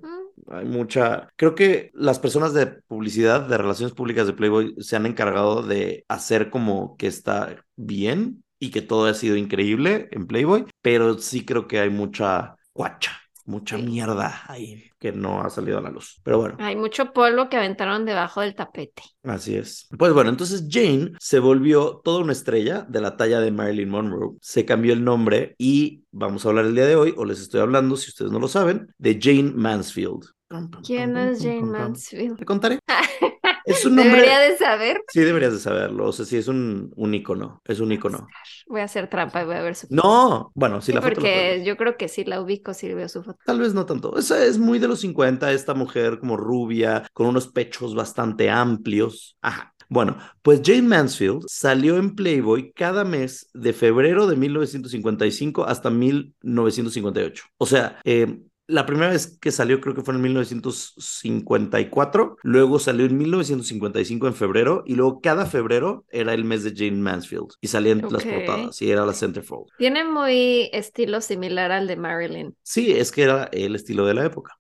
[0.50, 1.28] hay mucha.
[1.36, 6.04] Creo que las personas de publicidad, de relaciones públicas de Playboy, se han encargado de
[6.08, 11.44] hacer como que está bien y que todo ha sido increíble en Playboy, pero sí
[11.44, 13.12] creo que hay mucha guacha,
[13.46, 13.82] mucha Sí.
[13.84, 16.20] mierda ahí que no ha salido a la luz.
[16.22, 16.56] Pero bueno.
[16.60, 19.02] Hay mucho polvo que aventaron debajo del tapete.
[19.22, 19.88] Así es.
[19.98, 24.36] Pues bueno, entonces Jane se volvió toda una estrella de la talla de Marilyn Monroe.
[24.40, 27.60] Se cambió el nombre y vamos a hablar el día de hoy, o les estoy
[27.60, 30.24] hablando, si ustedes no lo saben, de Jane Mansfield.
[30.84, 32.38] ¿Quién es Jane Mansfield?
[32.38, 32.78] Te contaré.
[33.66, 34.20] Es un nombre.
[34.20, 35.00] Debería de saber.
[35.08, 36.06] Sí, deberías de saberlo.
[36.06, 37.60] O sea, sí, es un, un ícono.
[37.64, 38.26] Es un ícono.
[38.68, 41.62] Voy a hacer trampa y voy a ver su No, bueno, Sí, la foto porque
[41.64, 43.38] yo creo que sí la ubico si veo su foto.
[43.44, 44.16] Tal vez no tanto.
[44.18, 49.36] Esa es muy de los 50, esta mujer como rubia, con unos pechos bastante amplios.
[49.40, 49.72] Ajá.
[49.88, 57.44] Bueno, pues Jane Mansfield salió en Playboy cada mes de febrero de 1955 hasta 1958.
[57.58, 63.06] O sea, eh, La primera vez que salió creo que fue en 1954, luego salió
[63.06, 67.68] en 1955 en febrero y luego cada febrero era el mes de Jane Mansfield y
[67.68, 69.68] salían las portadas y era la centerfold.
[69.78, 72.56] Tiene muy estilo similar al de Marilyn.
[72.64, 74.58] Sí, es que era el estilo de la época.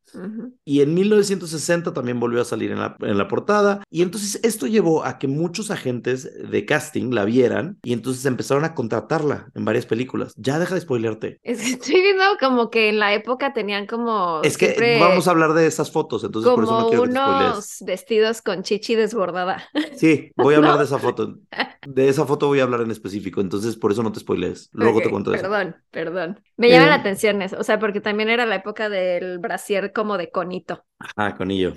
[0.64, 3.82] Y en 1960 también volvió a salir en la, en la portada.
[3.90, 8.64] Y entonces esto llevó a que muchos agentes de casting la vieran y entonces empezaron
[8.64, 10.32] a contratarla en varias películas.
[10.36, 11.38] Ya deja de spoilearte.
[11.42, 15.30] Es que estoy viendo como que en la época tenían como Es que vamos a
[15.30, 18.62] hablar de esas fotos, entonces por eso no como quiero que te unos vestidos con
[18.62, 19.62] chichi desbordada.
[19.96, 20.78] Sí, voy a hablar ¿No?
[20.78, 21.38] de esa foto.
[21.86, 24.68] De esa foto voy a hablar en específico, entonces por eso no te spoilees.
[24.72, 25.42] Luego te Ok, cuento de eso.
[25.42, 26.40] Perdón, perdón.
[26.56, 29.92] Me llama Eh, la atención eso, o sea, porque también era la época del brasier
[29.92, 30.84] como de conito.
[31.16, 31.74] Ah, conillo.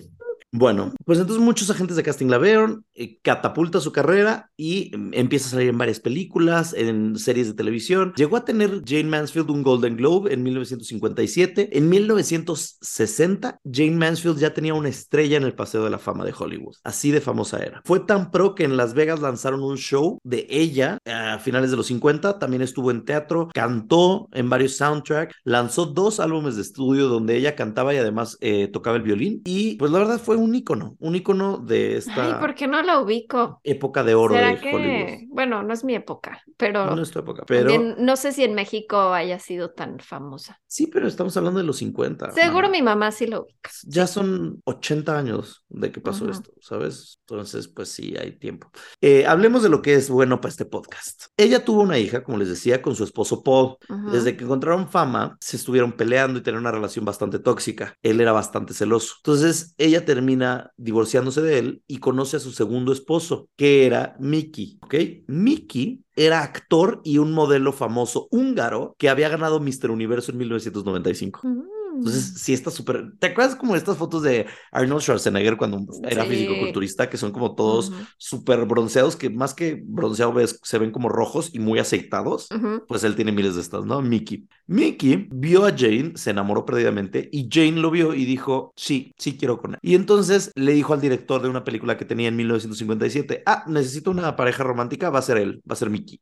[0.51, 5.11] Bueno, pues entonces muchos agentes de casting la vieron, eh, catapulta su carrera y mm,
[5.13, 8.13] empieza a salir en varias películas, en series de televisión.
[8.15, 11.77] Llegó a tener Jane Mansfield un Golden Globe en 1957.
[11.77, 16.33] En 1960, Jane Mansfield ya tenía una estrella en el Paseo de la Fama de
[16.35, 16.77] Hollywood.
[16.83, 17.83] Así de famosa era.
[17.85, 21.77] Fue tan pro que en Las Vegas lanzaron un show de ella a finales de
[21.77, 22.39] los 50.
[22.39, 27.55] También estuvo en teatro, cantó en varios soundtracks, lanzó dos álbumes de estudio donde ella
[27.55, 29.43] cantaba y además eh, tocaba el violín.
[29.45, 32.81] Y pues la verdad fue un ícono, un ícono de esta Ay, ¿por qué no
[32.81, 33.59] la ubico?
[33.63, 35.27] época de oro ¿Será de que, Hollywood.
[35.29, 38.43] bueno, no es mi época, pero No es tu época, pero también no sé si
[38.43, 40.59] en México haya sido tan famosa.
[40.67, 42.31] sí, pero estamos hablando de los 50.
[42.31, 42.69] Seguro mana.
[42.69, 43.69] mi mamá sí lo ubica.
[43.83, 47.19] Ya son 80 años de que pasó esto, ¿sabes?
[47.27, 48.69] Entonces, pues sí, hay tiempo.
[49.01, 51.25] Eh, hablemos de lo que es bueno para este podcast.
[51.37, 53.77] Ella tuvo una hija, como les decía, con su esposo Paul.
[54.11, 57.95] Desde que encontraron fama, se estuvieron peleando y tenían una relación bastante tóxica.
[58.01, 59.15] Él era bastante celoso.
[59.17, 64.77] Entonces, ella termina divorciándose de él y conoce a su segundo esposo, que era Mickey,
[64.83, 64.95] ¿ok?
[65.25, 69.89] Mickey era actor y un modelo famoso húngaro que había ganado Mr.
[69.89, 71.39] Universo en 1995.
[71.43, 71.78] Mm.
[71.99, 73.11] Entonces, sí está súper...
[73.19, 76.29] ¿Te acuerdas como estas fotos de Arnold Schwarzenegger cuando era Sí.
[76.31, 81.09] físico-culturista, que son como todos súper bronceados, que más que bronceado ves, se ven como
[81.09, 82.47] rojos y muy aceitados?
[82.87, 84.01] Pues él tiene miles de estas, ¿no?
[84.01, 84.47] Mickey.
[84.67, 89.37] Mickey vio a Jane, se enamoró perdidamente y Jane lo vio y dijo, sí, sí
[89.37, 89.79] quiero con él.
[89.81, 94.11] Y entonces le dijo al director de una película que tenía en 1957, ah, necesito
[94.11, 96.19] una pareja romántica, va a ser él, va a ser Mickey.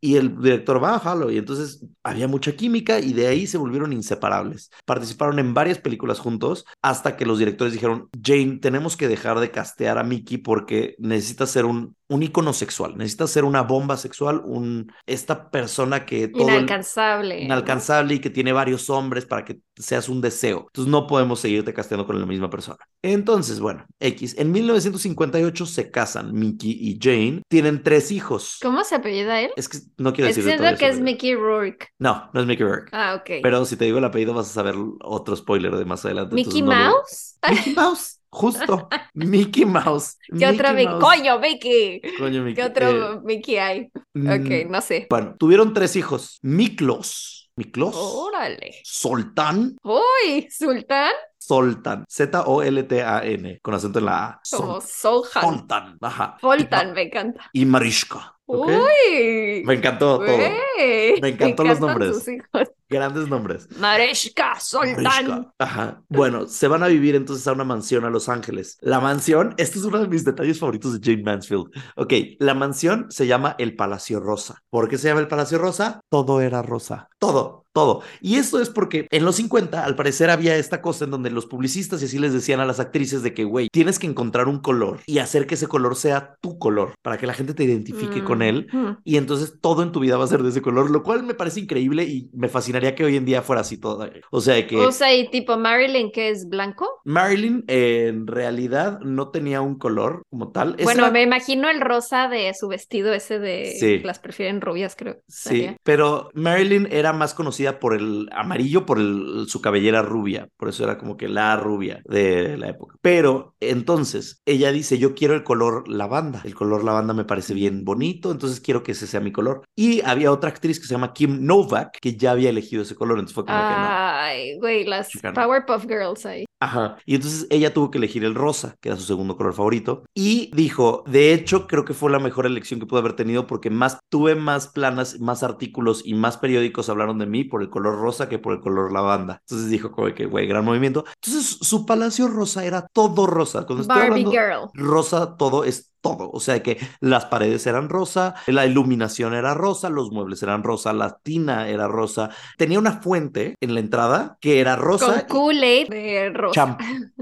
[0.00, 1.30] Y el director va jalo.
[1.30, 4.70] Y entonces había mucha química y de ahí se volvieron inseparables.
[4.84, 9.50] Participaron en varias películas juntos hasta que los directores dijeron, Jane, tenemos que dejar de
[9.50, 14.40] castear a Mickey porque necesita ser un, un ícono sexual, necesita ser una bomba sexual,
[14.44, 17.40] un, esta persona que todo Inalcanzable.
[17.42, 20.64] inalcanzable y que tiene varios hombres para que seas un deseo.
[20.68, 22.78] Entonces no podemos seguirte casteando con la misma persona.
[23.02, 24.36] Entonces, bueno, X.
[24.38, 27.42] En 1958 se casan Mickey y Jane.
[27.48, 28.58] Tienen tres hijos.
[28.62, 29.50] ¿Cómo se apellida él?
[29.56, 31.88] Es que no quiero decir siento que es Mickey Rourke.
[31.98, 32.90] No, no es Mickey Rourke.
[32.92, 33.40] Ah, ok.
[33.42, 36.34] Pero si te digo el apellido vas a saber otro spoiler de más adelante.
[36.34, 37.38] ¿Mickey lo- Mouse?
[37.50, 38.88] Mickey Mouse, justo.
[39.14, 40.16] Mickey Mouse.
[40.38, 40.86] ¿Qué otro Mickey Mickey?
[40.86, 41.00] Mouse.
[41.04, 42.00] ¡Coño, Mickey!
[42.18, 42.54] Coño, Mickey.
[42.54, 43.88] ¿Qué otro Eh, Mickey hay?
[44.14, 45.06] mm, Ok, no sé.
[45.10, 46.38] Bueno, tuvieron tres hijos.
[46.42, 47.50] Miklos.
[47.56, 47.94] Miklos.
[47.96, 48.76] Órale.
[48.84, 49.76] Soltán.
[49.82, 50.46] ¡Uy!
[50.50, 51.12] ¿Sultán?
[51.38, 52.04] Soltán.
[52.08, 53.60] Z-O-L-T-A-N.
[53.62, 54.40] Con acento en la A.
[54.50, 55.42] Como Sol- Sohan.
[55.42, 55.98] Soltán.
[56.02, 56.36] Ajá.
[56.40, 57.48] Foltan, me encanta.
[57.52, 58.34] Y Marishka.
[58.46, 59.62] ¡Uy!
[59.64, 60.26] Me encantó todo.
[60.26, 62.14] Me encantó los encantan nombres.
[62.16, 62.68] sus hijos.
[62.88, 63.68] Grandes nombres.
[63.78, 65.52] Mareshka, Soltán.
[65.58, 66.02] Ajá.
[66.08, 68.78] Bueno, se van a vivir entonces a una mansión a Los Ángeles.
[68.80, 71.66] La mansión, este es uno de mis detalles favoritos de Jane Mansfield.
[71.96, 74.62] Ok, la mansión se llama el Palacio Rosa.
[74.70, 76.00] ¿Por qué se llama el Palacio Rosa?
[76.08, 77.08] Todo era rosa.
[77.18, 78.00] Todo, todo.
[78.22, 81.44] Y esto es porque en los 50, al parecer, había esta cosa en donde los
[81.44, 84.60] publicistas y así les decían a las actrices de que, güey, tienes que encontrar un
[84.60, 88.24] color y hacer que ese color sea tu color para que la gente te identifique
[88.24, 88.68] con él.
[88.72, 88.92] Mm.
[89.04, 91.34] Y entonces todo en tu vida va a ser de ese color, lo cual me
[91.34, 94.08] parece increíble y me fascinaría que hoy en día fuera así todo.
[94.30, 96.88] O sea que O sea, y tipo Marilyn, que es blanco.
[97.04, 100.76] Marilyn eh, en realidad no tenía un color como tal.
[100.82, 103.98] Bueno, era- me imagino el rosa de su vestido ese de Sí.
[103.98, 105.16] las prefieren rubias, creo.
[105.28, 105.76] Sí, Sería.
[105.82, 110.84] pero Marilyn era más conocida por el amarillo, por el, su cabellera rubia, por eso
[110.84, 112.96] era como que la rubia de la época.
[113.02, 117.84] Pero entonces ella dice, yo quiero el color lavanda, el color lavanda me parece bien
[117.84, 119.62] bonito, entonces quiero que ese sea mi color.
[119.76, 123.18] Y había otra actriz que se llama Kim Novak, que ya había elegido ese color,
[123.18, 123.86] entonces fue como que no.
[123.88, 125.10] Ay, güey, las.
[125.34, 126.45] Powerpuff Girls ahí.
[126.60, 126.96] Ajá.
[127.04, 130.04] Y entonces ella tuvo que elegir el rosa, que era su segundo color favorito.
[130.14, 133.70] Y dijo, de hecho, creo que fue la mejor elección que pude haber tenido porque
[133.70, 137.98] más tuve más planas, más artículos y más periódicos hablaron de mí por el color
[137.98, 139.38] rosa que por el color lavanda.
[139.42, 141.04] Entonces dijo como que, güey, gran movimiento.
[141.22, 143.66] Entonces su palacio rosa era todo rosa.
[143.66, 144.70] Cuando estoy Barbie hablando Girl.
[144.74, 146.30] rosa, todo es todo.
[146.32, 150.92] O sea que las paredes eran rosa, la iluminación era rosa, los muebles eran rosa,
[150.92, 152.30] la tina era rosa.
[152.56, 155.26] Tenía una fuente en la entrada que era rosa.
[155.26, 156.78] Con Kool-Aid de rosa.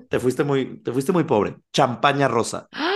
[0.08, 1.56] te fuiste muy, te fuiste muy pobre.
[1.72, 2.68] Champaña rosa.
[2.72, 2.93] ¡Ah!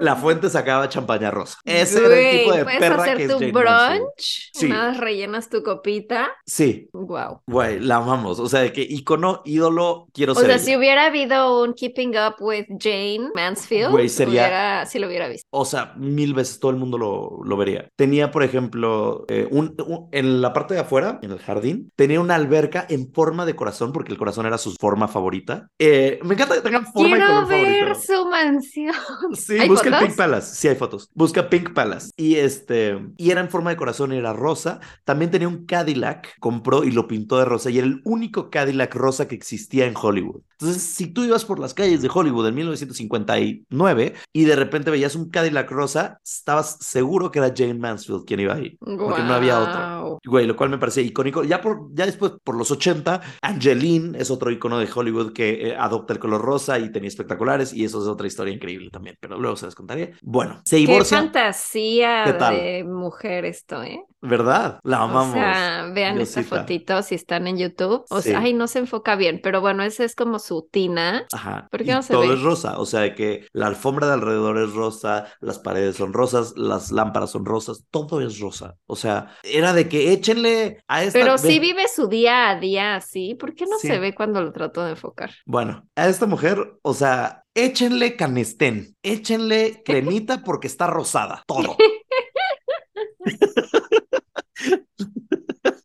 [0.00, 1.58] La fuente sacaba champaña rosa.
[1.64, 4.50] Ese era el tipo de ¿puedes perra hacer que es tu Jane brunch?
[4.52, 4.66] Sí.
[4.66, 6.28] Una vez rellenas tu copita.
[6.46, 7.42] Sí, Wow.
[7.46, 8.38] güey, la amamos.
[8.40, 10.46] O sea, de que ícono, ídolo, quiero O ser.
[10.46, 10.64] sea, ella.
[10.64, 15.28] si hubiera habido un Keeping Up with Jane Mansfield, Güey, sería- hubiera- sí lo hubiera
[15.28, 15.46] visto.
[15.50, 17.88] O sea, mil veces todo el mundo lo, lo vería.
[17.96, 22.20] Tenía, por ejemplo, eh, un, un- en la parte de afuera, en el jardín, tenía
[22.20, 25.68] una alberca en forma de corazón, porque el corazón era su forma favorita.
[25.78, 28.00] Eh, me encanta que tengan forma y Quiero color ver favorito.
[28.00, 28.94] su mansión.
[29.34, 30.08] Sí, ¿Hay busca el fotos?
[30.08, 30.54] Pink Palace.
[30.54, 31.10] Sí, hay fotos.
[31.14, 32.10] Busca Pink Palace.
[32.16, 34.80] Y este, y era en forma de corazón y era rosa.
[35.04, 37.70] También tenía un Cadillac, compró y lo pintó de rosa.
[37.70, 40.42] Y era el único Cadillac rosa que existía en Hollywood.
[40.58, 45.14] Entonces, si tú ibas por las calles de Hollywood en 1959 y de repente veías
[45.14, 48.76] un Cadillac rosa, estabas seguro que era Jane Mansfield quien iba ahí.
[48.78, 50.20] Porque no había otro.
[50.24, 51.44] Güey, lo cual me parecía icónico.
[51.44, 55.76] Ya, por, ya después, por los 80, Angeline es otro icono de Hollywood que eh,
[55.76, 57.72] adopta el color rosa y tenía espectaculares.
[57.72, 60.14] Y eso es otra historia increíble también, pero luego se les contaré.
[60.22, 62.54] Bueno, se Qué divorcia, fantasía ¿Qué tal?
[62.56, 64.00] de mujer esto, ¿eh?
[64.20, 64.78] ¿verdad?
[64.84, 65.30] La amamos.
[65.30, 66.60] O sea, vean esta Diosita.
[66.60, 68.04] fotito si están en YouTube.
[68.08, 68.30] O Sí.
[68.30, 71.26] sea, ay, no se enfoca bien, pero bueno, ese es como su tina.
[71.32, 71.68] Ajá.
[71.70, 72.34] ¿Por qué y no se todo ve?
[72.34, 76.14] es rosa, o sea de que la alfombra de alrededor es rosa, las paredes son
[76.14, 78.76] rosas, las lámparas son rosas, todo es rosa.
[78.86, 81.18] O sea, era de que échenle a esta.
[81.18, 83.34] Pero sí vive su día a día así.
[83.34, 83.88] ¿Por qué no Sí.
[83.88, 85.32] se ve cuando lo trato de enfocar?
[85.44, 91.76] Bueno, a esta mujer, o sea, échenle canestén, échenle cremita porque está rosada, todo.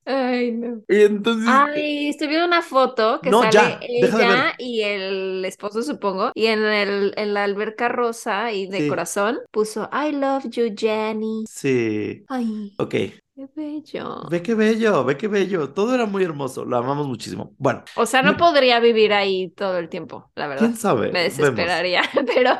[0.06, 0.82] Ay, no.
[0.90, 5.84] Y entonces, Ay, estoy viendo una foto que No, sale ya, ella y el esposo,
[5.84, 8.90] supongo, y en el en la alberca rosa y de Sí.
[8.90, 11.44] corazón puso I love you, Jenny.
[11.48, 12.96] sí, Ay, ok.
[13.39, 14.28] Qué bello.
[14.30, 15.69] Ve qué bello, ve qué bello.
[15.69, 17.56] Todo era muy hermoso, lo amamos muchísimo.
[17.58, 20.65] Bueno, O sea, no Me- podría vivir ahí todo el tiempo, la verdad.
[20.65, 21.08] quién sabe.
[21.12, 21.38] Me Vemos.
[21.38, 22.02] desesperaría,
[22.36, 22.52] pero,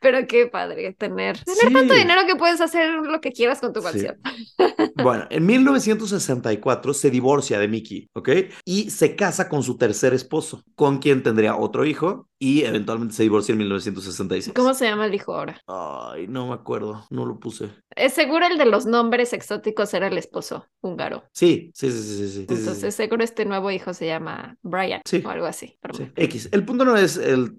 [0.00, 1.72] pero qué padre tener, tener Sí.
[1.72, 3.84] tanto dinero que puedes hacer lo que quieras con tu Sí.
[3.86, 4.16] mansión.
[5.00, 8.28] Bueno, en 1964 se divorcia de Mickey, ¿ok?
[8.64, 13.22] Y se casa con su tercer esposo, con quien tendría otro hijo y eventualmente se
[13.22, 14.54] divorcia en 1966.
[14.56, 15.60] ¿Cómo se llama el hijo ahora?
[15.68, 17.70] Ay, no me acuerdo, no lo puse.
[17.98, 21.24] Es seguro el de los nombres exóticos era el esposo húngaro.
[21.32, 22.46] Sí, sí, sí, sí, sí.
[22.48, 25.78] Entonces, seguro este nuevo hijo se llama Brian o algo así.
[26.16, 26.48] X.
[26.52, 27.56] El punto no es el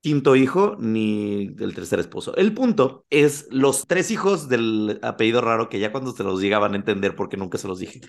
[0.00, 2.34] quinto hijo ni el tercer esposo.
[2.36, 6.58] El punto es los tres hijos del apellido raro que ya cuando se los diga
[6.58, 8.00] van a entender porque nunca se los dije,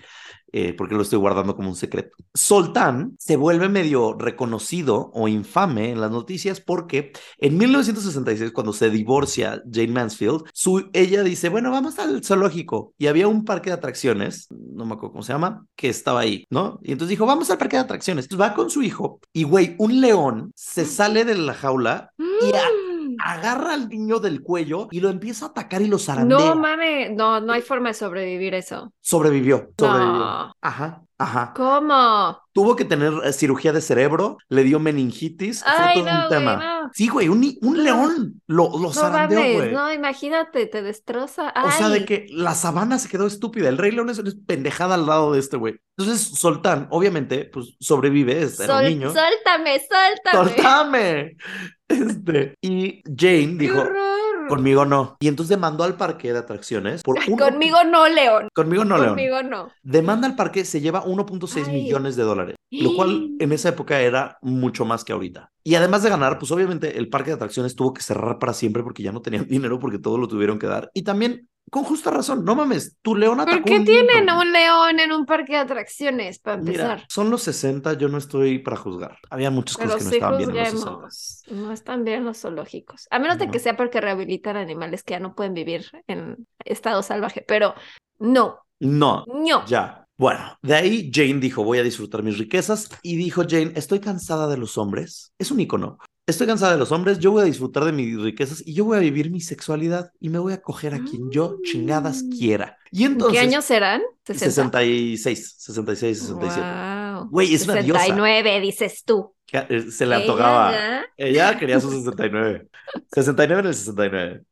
[0.52, 2.16] eh, porque lo estoy guardando como un secreto.
[2.32, 8.90] Soltán se vuelve medio reconocido o infame en las noticias porque en 1966 cuando se
[8.90, 13.74] divorcia Jane Mansfield, su, ella dice, bueno, vamos al zoológico y había un parque de
[13.74, 16.78] atracciones, no me acuerdo cómo se llama, que estaba ahí, ¿no?
[16.82, 18.24] Y entonces dijo, vamos al parque de atracciones.
[18.24, 22.54] Entonces va con su hijo y, güey, un león se sale de la jaula y
[22.54, 23.16] a- Mm.
[23.22, 26.36] agarra al niño del cuello y lo empieza a atacar y lo zarandea.
[26.38, 28.92] No mames, no, no hay forma de sobrevivir eso.
[29.00, 30.12] Sobrevivió, sobrevivió.
[30.18, 30.54] No.
[30.60, 31.52] Ajá, ajá.
[31.56, 32.38] ¿Cómo?
[32.52, 36.18] Tuvo que tener eh, cirugía de cerebro, le dio meningitis, fue Ay, todo no, un
[36.28, 36.56] güey, tema.
[36.56, 36.90] no.
[36.94, 39.72] Sí, güey, un, un león lo, lo No zarandeó, mames, güey.
[39.72, 41.52] no, imagínate, te destroza.
[41.64, 43.68] O sea, de que la sabana se quedó estúpida.
[43.68, 45.74] El Rey León es una pendejada al lado de este güey.
[45.96, 49.10] Entonces, Soltán, obviamente, pues sobrevive, es- era un Sol- niño.
[49.12, 50.48] Suéltame, suéltame.
[50.50, 51.36] ¡Soltame!
[51.86, 54.13] Este, y Jane ¡Qué dijo, horror!
[54.48, 55.16] Conmigo no.
[55.20, 58.48] Y entonces demandó al parque de atracciones por uno- Conmigo no, León.
[58.54, 59.08] Conmigo no, León.
[59.10, 59.70] Conmigo no.
[59.82, 61.72] Demanda al parque, se lleva 1.6 Ay.
[61.82, 65.50] millones de dólares, lo cual en esa época era mucho más que ahorita.
[65.62, 68.82] Y además de ganar, pues obviamente el parque de atracciones tuvo que cerrar para siempre
[68.82, 70.90] porque ya no tenían dinero porque todo lo tuvieron que dar.
[70.94, 74.52] Y también, con justa razón, no mames, tu león atacó ¿Por qué un tienen un
[74.52, 76.98] león en un parque de atracciones, para empezar?
[76.98, 79.18] Mira, son los 60, yo no estoy para juzgar.
[79.30, 80.90] Había muchas Pero cosas que no estaban bien en los 60.
[80.90, 81.42] juzguemos.
[81.50, 83.08] No están bien los zoológicos.
[83.10, 87.02] A menos de que sea porque rehabilitan animales que ya no pueden vivir en estado
[87.02, 87.44] salvaje.
[87.46, 87.74] Pero
[88.18, 89.64] no, No, no.
[89.66, 90.06] Ya.
[90.16, 92.88] Bueno, de ahí Jane dijo, voy a disfrutar mis riquezas.
[93.02, 95.32] Y dijo Jane, estoy cansada de los hombres.
[95.38, 95.98] Es un icono.
[96.26, 98.96] Estoy cansada de los hombres, yo voy a disfrutar de mis riquezas y yo voy
[98.96, 102.30] a vivir mi sexualidad y me voy a coger a quien yo chingadas Mm.
[102.30, 102.78] quiera.
[102.90, 103.38] Y entonces...
[103.38, 104.00] ¿Qué años serán?
[104.24, 104.78] 60.
[104.78, 106.66] 66, 66, 67.
[106.66, 107.28] Wow.
[107.28, 108.00] Güey, es una diosa.
[108.00, 109.34] 69, dices tú.
[109.52, 110.72] Eh, Se le antojaba.
[110.74, 111.04] Ella,
[111.50, 112.68] Ella quería sus 69.
[113.14, 114.42] 69 en el 69.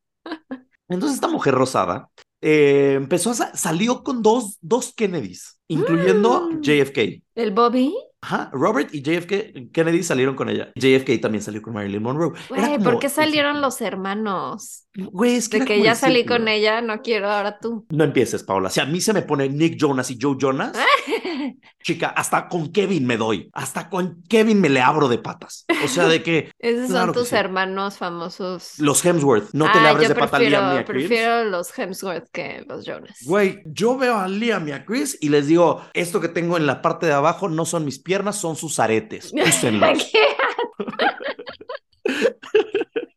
[0.90, 2.10] Entonces esta mujer rosada
[2.42, 6.60] eh, empezó a sa- salió con dos, dos Kennedys, incluyendo Mm.
[6.60, 7.22] JFK.
[7.34, 7.94] ¿El Bobby?
[8.22, 10.70] Ajá, Robert y JFK Kennedy salieron con ella.
[10.76, 12.32] JFK también salió con Marilyn Monroe.
[12.48, 14.84] Güey, como- ¿por qué salieron los hermanos?
[14.94, 17.86] Güey, es que, De que ya salí con ella, no quiero ahora tú.
[17.90, 18.68] No empieces, Paola.
[18.70, 20.72] Si a mí se me pone Nick Jonas y Joe Jonas,
[21.82, 23.50] chica, hasta con Kevin me doy.
[23.54, 25.64] Hasta con Kevin me le abro de patas.
[25.84, 27.36] O sea, de que Esos Claro son tus sí.
[27.36, 28.78] hermanos famosos.
[28.78, 31.06] los Hemsworth, no te le Ah, abres de pata a Liam ni a Chris.
[31.08, 33.16] prefiero los Hemsworth que los Jonas.
[33.24, 36.66] Güey, yo veo a Liam y a Chris y les digo, esto que tengo en
[36.66, 39.32] la parte de abajo no son mis piernas, son sus aretes.
[39.46, 40.12] Úsenlos.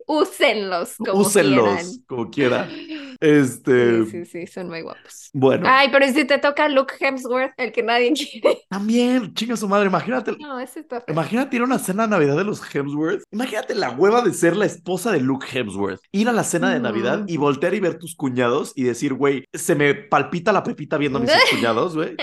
[0.08, 1.86] Úsenlos como Úsenlos quieran.
[2.08, 2.69] como quiera.
[3.21, 5.29] Este, Sí, sí, sí, son muy guapos.
[5.31, 8.60] bueno, Ay, pero ¿y si te toca Luke Hemsworth, el que nadie quiere.
[8.69, 11.13] también, chinga su madre, imagínate, No, ese está feo.
[11.13, 13.23] imagínate ir a una cena de Navidad de los Hemsworth.
[13.31, 16.01] Imagínate la hueva de ser la esposa de Luke Hemsworth.
[16.12, 16.89] Ir a la cena de No.
[16.89, 20.97] Navidad y voltear y ver tus cuñados y decir, güey, se me palpita la pepita
[20.97, 22.17] viendo a mis cuñados, güey.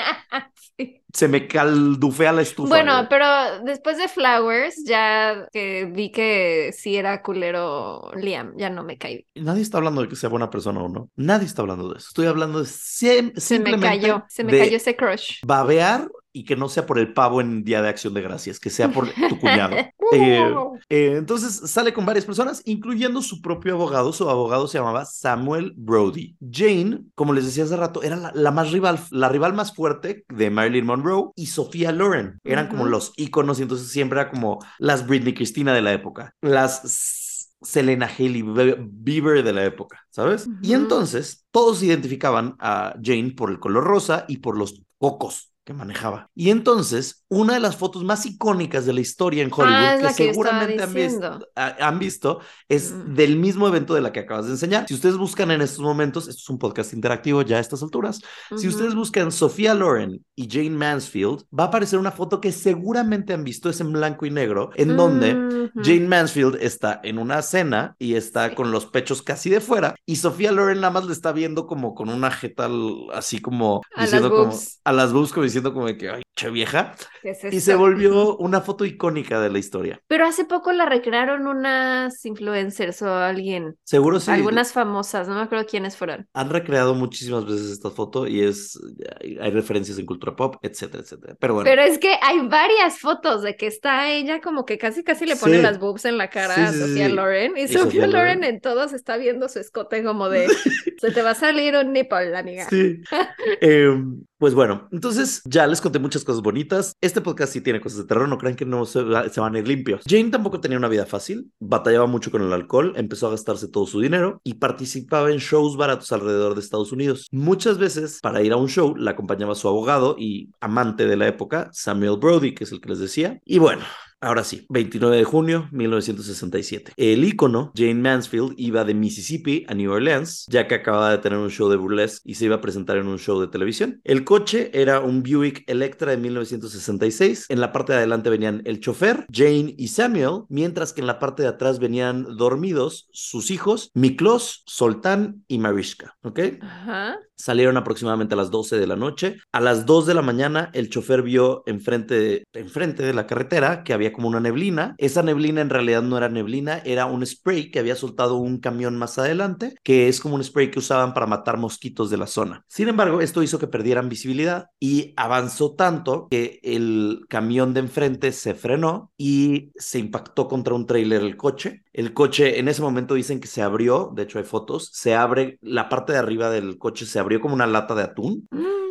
[0.78, 0.98] Sí.
[1.12, 2.68] Se me caldufea la estufa.
[2.68, 3.08] Bueno, güey.
[3.10, 3.26] pero
[3.64, 9.26] después de Flowers, ya que vi que sí era culero Liam, ya no me caí.
[9.34, 11.10] Nadie está hablando de que sea buena persona o no.
[11.16, 12.08] Nadie está hablando de eso.
[12.08, 15.40] Estoy hablando de Se me simplemente cayó, se me de cayó ese crush.
[15.46, 18.70] babear y que no sea por el pavo en Día de Acción de Gracias, que
[18.70, 19.76] sea por tu cuñado.
[20.14, 20.44] Eh,
[20.90, 24.12] eh, entonces sale con varias personas, incluyendo su propio abogado.
[24.12, 26.36] Su abogado se llamaba Samuel Brody.
[26.50, 30.26] Jane, como les decía hace rato, era la, la más rival, la rival más fuerte
[30.28, 32.38] de Marilyn Monroe y Sofía Loren.
[32.44, 36.34] Eran como los íconos y entonces siempre era como las Britney Cristina de la época.
[36.42, 40.50] Las Selena Haley Be- Bieber de la época, ¿sabes?
[40.60, 45.72] Y entonces todos identificaban a Jane por el color rosa y por los cocos que
[45.72, 46.28] manejaba.
[46.34, 50.06] Y entonces, una de las fotos más icónicas de la historia en Hollywood, Ah, que
[50.08, 53.14] que seguramente han visto, ha- han visto, es Mm.
[53.14, 54.86] del mismo evento de la que acabas de enseñar.
[54.88, 58.20] Si ustedes buscan en estos momentos, esto es un podcast interactivo ya a estas alturas,
[58.56, 63.32] si ustedes buscan Sofía Loren y Jane Mansfield, va a aparecer una foto que seguramente
[63.32, 65.70] han visto, es en blanco y negro, en donde Ujú.
[65.82, 70.16] Jane Mansfield está en una cena y está con los pechos casi de fuera y
[70.16, 72.68] Sofía Loren nada más le está viendo como con una jeta
[73.14, 74.52] así como A diciendo como
[74.84, 77.74] a las boobs como diciendo como de que ay, che vieja ¿Qué es y se
[77.74, 80.00] volvió una foto icónica de la historia.
[80.08, 85.42] Pero hace poco la recrearon unas influencers o alguien, Seguro sí algunas famosas, no me
[85.42, 86.26] acuerdo quiénes fueron.
[86.34, 88.78] han recreado muchísimas veces esta foto y es
[89.20, 91.36] hay, hay referencias en cultura pop, etcétera, etcétera.
[91.38, 95.04] Pero bueno, Pero es que hay varias fotos de que está ella como que casi
[95.04, 95.62] casi le pone Sí.
[95.62, 97.12] las boobs en la cara Sí, a Sofía sí.
[97.12, 98.44] Loren y, Y Sofía Loren Loren.
[98.44, 100.48] en todos está viendo su escote como de
[100.98, 102.66] se te va a salir un nipple, amiga.
[102.70, 103.00] Sí.
[103.60, 106.96] Em, pues bueno, entonces ya les conté muchas cosas bonitas.
[107.00, 109.54] Este podcast sí tiene cosas de terror, no crean que no se, va- se van
[109.54, 110.02] a ir limpios.
[110.04, 113.86] Jane tampoco tenía una vida fácil, batallaba mucho con el alcohol, empezó a gastarse todo
[113.86, 117.28] su dinero y participaba en shows baratos alrededor de Estados Unidos.
[117.30, 121.28] Muchas veces para ir a un show la acompañaba su abogado y amante de la
[121.28, 123.38] época, Samuel Brody, que es el que les decía.
[123.44, 123.84] Y bueno,
[124.22, 126.92] Ahora sí, 29 de junio 1967.
[126.96, 131.40] El ícono, Jane Mansfield, iba de Mississippi a New Orleans, ya que acababa de tener
[131.40, 134.00] un show de burlesque y se iba a presentar en un show de televisión.
[134.04, 137.46] El coche era un Buick Electra de 1966.
[137.48, 141.18] En la parte de adelante venían el chofer, Jane y Samuel, mientras que en la
[141.18, 146.16] parte de atrás venían dormidos sus hijos, Miklos, Soltán y Mariska.
[146.22, 146.38] ¿Ok?
[146.60, 147.18] Ajá.
[147.42, 149.38] Salieron aproximadamente a las 12 de la noche.
[149.50, 153.82] A las 2 de la mañana, el chofer vio enfrente de, enfrente de la carretera
[153.82, 154.94] que había como una neblina.
[154.96, 158.96] Esa neblina en realidad no era neblina, era un spray que había soltado un camión
[158.96, 162.64] más adelante, que es como un spray que usaban para matar mosquitos de la zona.
[162.68, 168.30] Sin embargo, esto hizo que perdieran visibilidad y avanzó tanto que el camión de enfrente
[168.30, 171.82] se frenó y se impactó contra un tráiler el coche.
[171.92, 175.58] El coche en ese momento dicen que se abrió, de hecho hay fotos, se abre,
[175.60, 178.46] la parte de arriba del coche se abrió como una lata de atún.
[178.50, 178.82] Mm.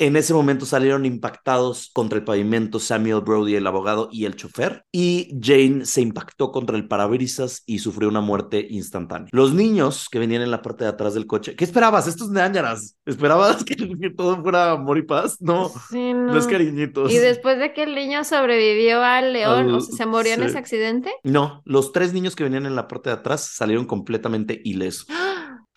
[0.00, 4.84] En ese momento salieron impactados contra el pavimento Samuel Brody, el abogado, y el chofer.
[4.92, 9.28] Y Jane se impactó contra el parabrisas y sufrió una muerte instantánea.
[9.32, 12.06] Los niños que venían en la parte de atrás del coche, ¿qué esperabas?
[12.06, 12.96] Estos ñañaras.
[13.06, 15.36] ¿Esperabas que, que todo fuera amor y paz?
[15.40, 17.10] No, Sí, no, es cariñitos.
[17.10, 20.58] Y después de que el niño sobrevivió al león, o sea, ¿se murió en ese
[20.58, 21.12] accidente?
[21.24, 25.08] No, los tres niños que venían en la parte de atrás salieron completamente ilesos.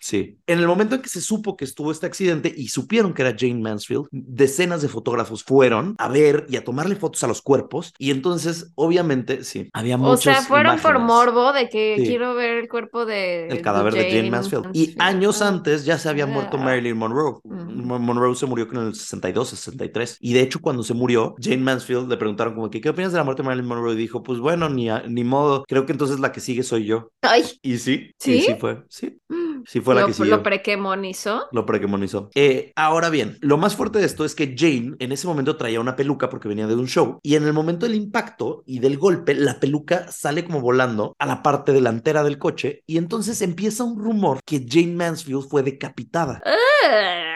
[0.02, 0.36] Sí.
[0.48, 3.36] En el momento en que se supo que estuvo este accidente y supieron que era
[3.38, 7.94] Jane Mansfield, decenas de fotógrafos fueron a ver y a tomarle fotos a los cuerpos.
[7.98, 12.04] Y entonces, obviamente, sí, había O muchas sea, fueron por morbo de que Sí.
[12.06, 14.70] quiero ver el cuerpo de El cadáver de Jane Mansfield.
[14.72, 15.48] Y años Ah.
[15.48, 16.64] antes ya se había muerto Ah.
[16.64, 17.36] Marilyn Monroe.
[17.76, 20.16] Mon- Monroe se murió en el 62, 63.
[20.20, 23.18] Y de hecho, cuando se murió, Jane Mansfield le preguntaron como que, ¿qué opinas de
[23.18, 23.94] la muerte de Marilyn Monroe?
[23.94, 25.64] Y dijo, pues bueno, ni, a- ni modo.
[25.68, 27.10] Creo que entonces la que sigue soy yo.
[27.22, 28.34] Ay, Y sí, ¿Sí?
[28.34, 29.18] y sí fue, sí.
[29.28, 30.36] mm, Sí fue la lo, que siguió.
[30.36, 31.46] lo prequemonizó.
[31.52, 32.30] Lo prequemonizó.
[32.34, 35.80] Eh, ahora bien, lo más fuerte de esto es que Jane en ese momento traía
[35.80, 38.98] una peluca porque venía de un show y en el momento del impacto y del
[38.98, 43.84] golpe, la peluca sale como volando a la parte delantera del coche y entonces empieza
[43.84, 46.42] un rumor que Jane Mansfield fue decapitada.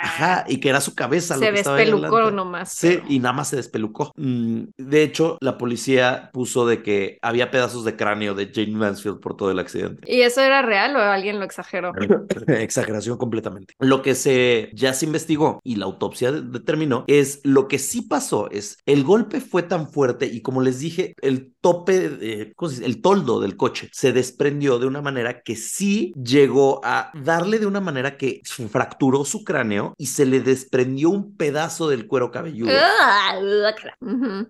[0.03, 1.35] Ajá, y que era su cabeza.
[1.37, 2.73] lo Se que estaba ahí despelucó nomás.
[2.73, 4.13] Sí, pero- y nada más se despelucó.
[4.17, 9.21] Mm, de hecho, la policía puso de que había pedazos de cráneo de Jane Mansfield
[9.21, 10.03] por todo el accidente.
[10.11, 11.93] ¿Y eso era real o alguien lo exageró?
[12.49, 13.75] Exageración completamente.
[13.79, 18.03] Lo que se ya se investigó y la autopsia de- determinó es lo que sí
[18.03, 22.69] pasó es el golpe fue tan fuerte y como les dije, el tope, de- ¿cómo
[22.71, 22.87] se dice?
[22.87, 27.67] el toldo del coche se desprendió de una manera que sí llegó a darle de
[27.67, 28.41] una manera que
[28.71, 32.71] fracturó su cráneo y se le desprendió un pedazo del cuero cabelludo.
[32.73, 33.35] Ah.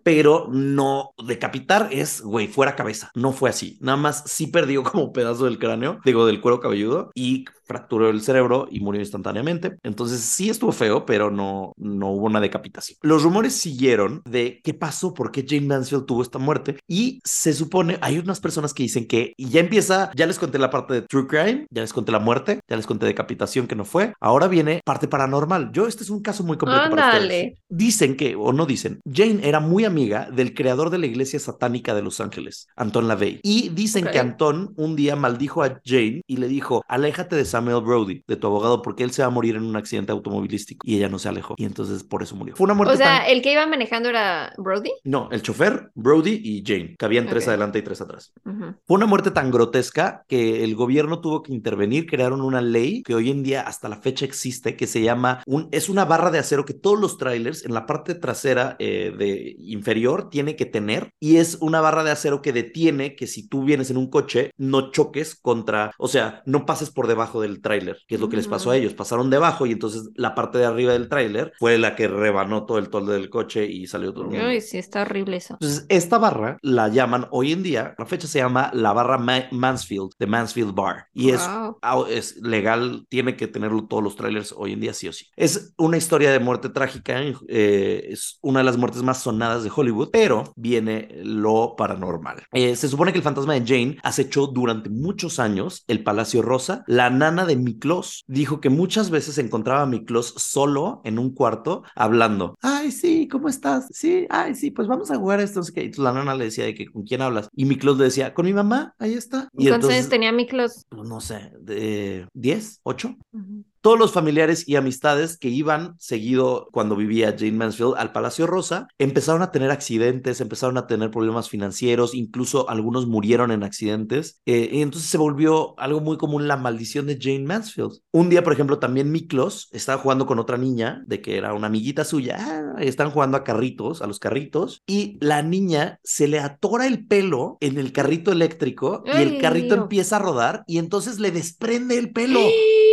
[0.03, 3.11] Pero no decapitar es, güey, fuera cabeza.
[3.15, 3.79] No fue así.
[3.81, 8.21] Nada más sí perdió como pedazo del cráneo, digo, del cuero cabelludo y fracturó el
[8.23, 9.77] cerebro y murió instantáneamente.
[9.83, 12.99] Entonces sí estuvo feo, pero no, no hubo una decapitación.
[13.03, 17.53] Los rumores siguieron de qué pasó, por qué Jane Mansfield tuvo esta muerte y se
[17.53, 20.95] supone, hay unas personas que dicen que y ya empieza, ya les conté la parte
[20.95, 24.13] de True Crime, ya les conté la muerte, ya les conté decapitación que no fue.
[24.21, 25.73] Ahora viene parte paranormal.
[25.73, 27.59] Yo, este es un caso muy completo para ustedes.
[27.69, 31.95] Dicen que, o no dicen, Jane era muy amiga del creador de la iglesia satánica
[31.95, 33.41] de Los Ángeles, Anton LaVey.
[33.43, 34.13] Y dicen Ok.
[34.13, 38.37] que Anton un día maldijo a Jane y le dijo, aléjate de Samuel Brody, de
[38.37, 40.87] tu abogado, porque él se va a morir en un accidente automovilístico.
[40.87, 41.55] Y ella no se alejó.
[41.57, 42.55] Y entonces por eso murió.
[42.57, 44.91] Fue una muerte O sea, tan- el que iba manejando era Brody.
[45.05, 48.33] No, el chofer, Brody y Jane, que habían tres adelante y tres atrás.
[48.45, 48.75] Ujú.
[48.87, 53.15] Fue una muerte tan grotesca que el gobierno tuvo que intervenir, crearon una ley que
[53.15, 56.39] hoy en día hasta la fecha existe, que se llama, un, es una barra de
[56.39, 61.11] acero que todos los trailers en la parte trasera eh, de inferior tiene que tener
[61.21, 64.51] y es una barra de acero que detiene que si tú vienes en un coche
[64.59, 68.37] no choques contra, o sea, no pases por debajo del tráiler, que es lo que
[68.37, 71.79] les pasó a ellos, pasaron debajo y entonces la parte de arriba del tráiler fue
[71.79, 74.45] la que rebanó todo el toldo del coche y salió todo el mundo.
[74.47, 75.55] Ay, sí, está horrible eso.
[75.55, 79.47] Entonces, esta barra la llaman hoy en día, la fecha se llama la barra Ma-
[79.51, 81.07] Mansfield, de Mansfield Bar.
[81.15, 82.07] Y Wow.
[82.09, 85.27] es legal, tiene que tenerlo todos los trailers hoy en día, sí o sí.
[85.37, 89.71] Es una historia de muerte trágica, eh, es una de las muertes más sonadas de
[89.75, 92.43] Hollywood, pero viene lo paranormal.
[92.53, 96.85] Eh, se supone que el fantasma de Jane acechó durante muchos años el Palacio Rosa.
[96.87, 101.83] La nana de Miklos dijo que muchas veces encontraba a Miklos solo en un cuarto
[101.95, 102.57] hablando.
[102.63, 103.89] Ay, sí, ¿cómo estás?
[103.91, 105.61] Sí, ay, sí, pues vamos a jugar esto.
[105.61, 107.49] Y entonces la nana le decía de que con quién hablas.
[107.55, 109.49] Y Miklos le decía, con mi mamá, ahí está.
[109.53, 110.85] Y ¿Cuántos entonces, tenía Miklos?
[110.89, 113.65] pues, no sé, de 10, 8 Ujú.
[113.87, 118.89] Todos los familiares y amistades que iban seguido cuando vivía Jane Mansfield al Palacio Rosa
[118.99, 124.41] empezaron a tener accidentes, empezaron a tener problemas financieros, incluso algunos murieron en accidentes.
[124.45, 128.01] eh, y entonces se volvió algo muy común la maldición de Jane Mansfield.
[128.11, 131.69] Un día, por ejemplo, también Miklos estaba jugando con otra niña, de que era una
[131.69, 136.41] amiguita suya, ah, están jugando a carritos, a los carritos, y la niña se le
[136.41, 141.21] atora el pelo en el carrito eléctrico y el carrito empieza a rodar y entonces
[141.21, 142.41] le desprende el pelo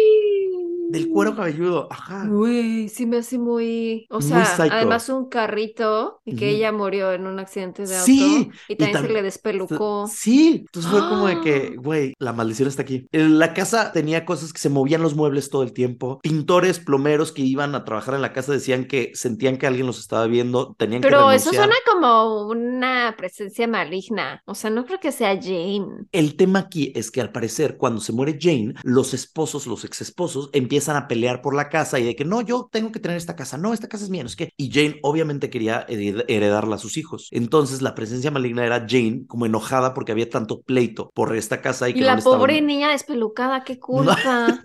[0.93, 1.87] del cuero cabelludo.
[1.89, 2.25] Ajá.
[2.27, 4.05] Güey, sí me hace muy...
[4.09, 8.51] O sea, además un carrito y que ella murió en un accidente de auto Sí,
[8.69, 10.07] y y también se le despelucó.
[10.07, 11.41] Sí, entonces fue como de ¡Ah!
[11.43, 13.07] que, güey, la maldición está aquí.
[13.11, 16.19] En La casa tenía cosas que se movían los muebles todo el tiempo.
[16.21, 19.99] Pintores, plomeros que iban a trabajar en la casa decían que sentían que alguien los
[19.99, 24.43] estaba viendo, tenían que Pero eso suena como una presencia maligna.
[24.45, 26.05] O sea, no creo que sea Jane.
[26.11, 30.01] El tema aquí es que al parecer cuando se muere Jane, los esposos, los ex
[30.01, 30.51] esposos
[30.83, 33.35] empiezan a pelear por la casa y de que no, yo tengo que tener esta
[33.37, 34.49] casa, no, esta casa es mía, no es que.
[34.57, 37.29] Y Jane obviamente quería hered- heredarla a sus hijos.
[37.31, 41.87] Entonces la presencia maligna era Jane como enojada porque había tanto pleito por esta casa
[41.87, 44.59] y, Y que no la estaban- pobre niña despelucada, qué culpa.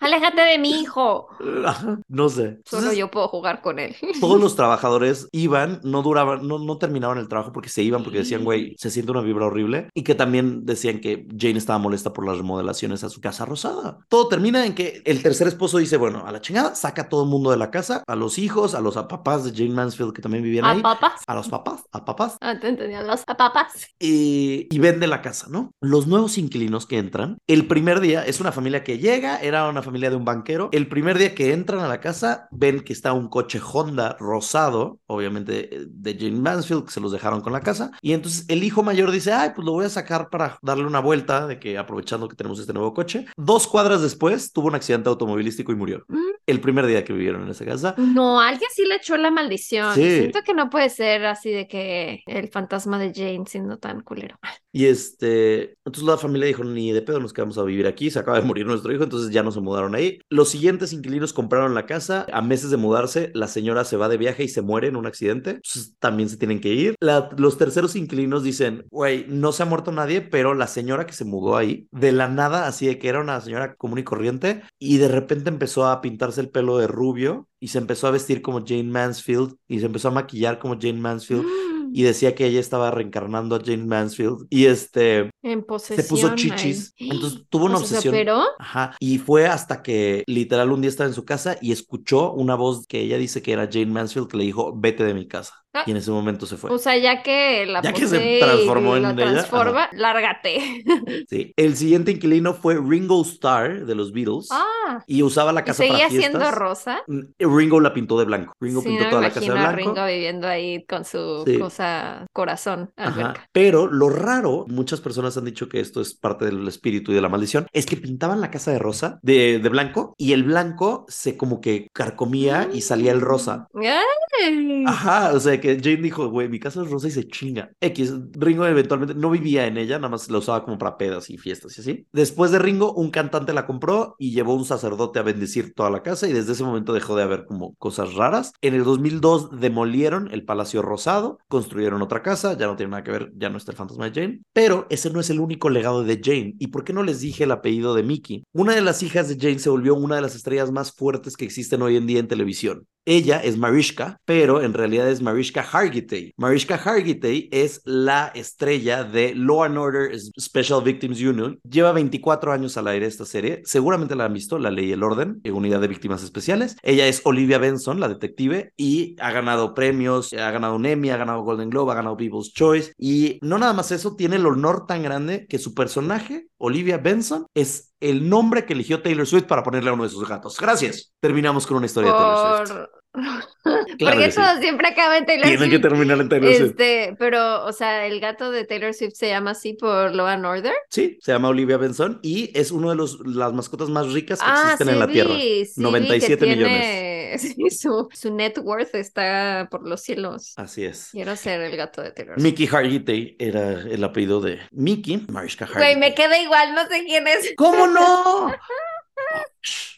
[0.00, 1.28] Aléjate de mi hijo.
[2.08, 2.60] No sé.
[2.64, 3.94] Solo yo puedo jugar con él.
[4.20, 8.18] Todos los trabajadores iban, no duraban, no, no terminaban el trabajo porque se iban, porque
[8.18, 9.88] decían, güey, se siente una vibra horrible.
[9.94, 13.98] Y que también decían que Jane estaba molesta por las remodelaciones a su casa rosada.
[14.08, 17.24] Todo termina en que el tercer esposo dice, bueno, a la chingada, saca a todo
[17.24, 20.12] el mundo de la casa, a los hijos, a los a papás de Jane Mansfield
[20.12, 20.82] que también vivían ¿A ahí.
[20.82, 21.22] papas?
[21.26, 22.36] A los papás, a papás.
[22.40, 23.88] Ah, te entendía, los a papas.
[23.98, 25.72] Y, y vende la casa, ¿no?
[25.80, 29.82] Los nuevos inquilinos que entran, el primer día es una familia que llega, era una
[29.82, 30.68] familia familia de un banquero.
[30.72, 35.00] El primer día que entran a la casa, ven que está un coche Honda rosado,
[35.06, 37.90] obviamente eh, de Jane Mansfield, que se los dejaron con la casa.
[38.02, 41.00] Y entonces el hijo mayor dice, ay, pues lo voy a sacar para darle una
[41.00, 43.24] vuelta, de que aprovechando que tenemos este nuevo coche.
[43.36, 46.04] Dos cuadras después, tuvo un accidente automovilístico y murió.
[46.08, 47.94] Mm, El primer día que vivieron en esa casa.
[47.96, 49.94] No, alguien sí le echó la maldición.
[49.94, 50.18] Sí.
[50.18, 54.36] Siento que no puede ser así de que el fantasma de Jane siendo tan culero.
[54.72, 58.18] Y este, entonces la familia dijo, ni de pedo nos quedamos a vivir aquí, se
[58.18, 60.18] acaba de morir nuestro hijo, entonces ya no se mudaron ahí.
[60.28, 64.16] Los siguientes inquilinos compraron la casa, a meses de mudarse, la señora se va de
[64.16, 65.60] viaje y se muere en un accidente,
[65.98, 66.94] también se tienen que ir.
[67.36, 71.24] Los terceros inquilinos dicen, güey, no se ha muerto nadie, pero la señora que se
[71.24, 74.98] mudó ahí, de la nada, así de que era una señora común y corriente, y
[74.98, 78.64] de repente empezó a pintarse el pelo de rubio y se empezó a vestir como
[78.64, 81.44] Jane Mansfield y se empezó a maquillar como Jane Mansfield
[81.92, 85.60] y decía que ella estaba reencarnando a Jane Mansfield y este En
[85.94, 86.06] se posesión.
[86.08, 88.14] puso chichis, entonces tuvo una ¿se obsesión.
[88.14, 88.42] operó?
[88.58, 92.54] Ajá, y fue hasta que literal un día estaba en su casa y escuchó una
[92.56, 95.54] voz que ella dice que era Jane Mansfield que le dijo, vete de mi casa.
[95.86, 96.70] Y en ese momento se fue.
[96.70, 100.84] O sea, ya que la Ya que se y transformó la en ella, transforma, lárgate.
[101.28, 101.52] Sí.
[101.56, 105.78] El siguiente inquilino fue Ringo Starr de los Beatles Ah, y usaba la ¿y casa
[105.82, 106.30] para seguía fiestas.
[106.32, 107.02] siendo rosa?
[107.06, 107.20] Mm,
[107.56, 108.52] Ringo la pintó de blanco.
[108.60, 109.76] Ringo Sí, pintó no toda la casa de blanco.
[109.76, 111.58] Ringo viviendo ahí con su Sí.
[111.58, 112.90] cosa corazón.
[112.96, 113.34] Ajá.
[113.52, 117.20] Pero lo raro, muchas personas han dicho que esto es parte del espíritu y de
[117.20, 121.04] la maldición, es que pintaban la casa de rosa, de, de blanco, y el blanco
[121.08, 123.66] se como que carcomía y salía el rosa.
[123.74, 124.84] Ay.
[124.86, 127.70] Ajá, o sea que Jane dijo, güey, mi casa es rosa y se chinga.
[127.80, 131.38] X, Ringo eventualmente no vivía en ella, nada más la usaba como para pedas y
[131.38, 132.06] fiestas y así.
[132.12, 136.02] Después de Ringo, un cantante la compró y llevó un sacerdote a bendecir toda la
[136.02, 138.52] casa y desde ese momento dejó de haber como cosas raras.
[138.60, 143.10] En el 2002 demolieron el Palacio Rosado, construyeron otra casa, ya no tiene nada que
[143.10, 144.40] ver, ya no está el fantasma de Jane.
[144.52, 146.54] Pero ese no es el único legado de Jane.
[146.58, 148.44] ¿Y por qué no les dije el apellido de Mickey?
[148.52, 151.44] Una de las hijas de Jane se volvió una de las estrellas más fuertes que
[151.44, 152.86] existen hoy en día en televisión.
[153.10, 156.34] Ella es Marishka, pero en realidad es Marishka Hargitay.
[156.36, 161.58] Marishka Hargitay es la estrella de Law and Order Special Victims Union.
[161.62, 163.62] Lleva 24 años al aire esta serie.
[163.64, 166.76] Seguramente la han visto, La Ley y el Orden, en Unidad de Víctimas Especiales.
[166.82, 171.16] Ella es Olivia Benson, la detective, y ha ganado premios, ha ganado un Emmy, ha
[171.16, 172.92] ganado Golden Globe, ha ganado People's Choice.
[172.98, 177.46] Y no nada más eso, tiene el honor tan grande que su personaje, Olivia Benson,
[177.54, 180.58] es el nombre que eligió Taylor Swift para ponerle a uno de sus gatos.
[180.60, 181.12] Gracias.
[181.20, 182.97] Terminamos con una historia de Taylor Swift.
[183.64, 184.36] Claro Porque que sí.
[184.40, 185.82] todo siempre acaba en Taylor Tienen que Swift.
[185.88, 186.70] terminar en Taylor Swift.
[186.70, 190.46] Este, pero, o sea, el gato de Taylor Swift se llama así por Law and
[190.46, 190.72] Order.
[190.90, 194.46] Sí, se llama Olivia Benson y es uno de los, las mascotas más ricas que
[194.48, 195.30] Ah, existen sí en la vi, Tierra.
[195.34, 200.52] sí vi que 97 tiene- sí, su, su net worth está por los cielos.
[200.56, 201.08] Así es.
[201.12, 202.44] Quiero ser el gato de Taylor Swift.
[202.44, 205.94] Mickey Hargitay era el apellido de Mickey, Marishka Hargitay.
[205.94, 207.52] Güey, me queda igual, no sé quién es.
[207.56, 208.52] ¿Cómo no?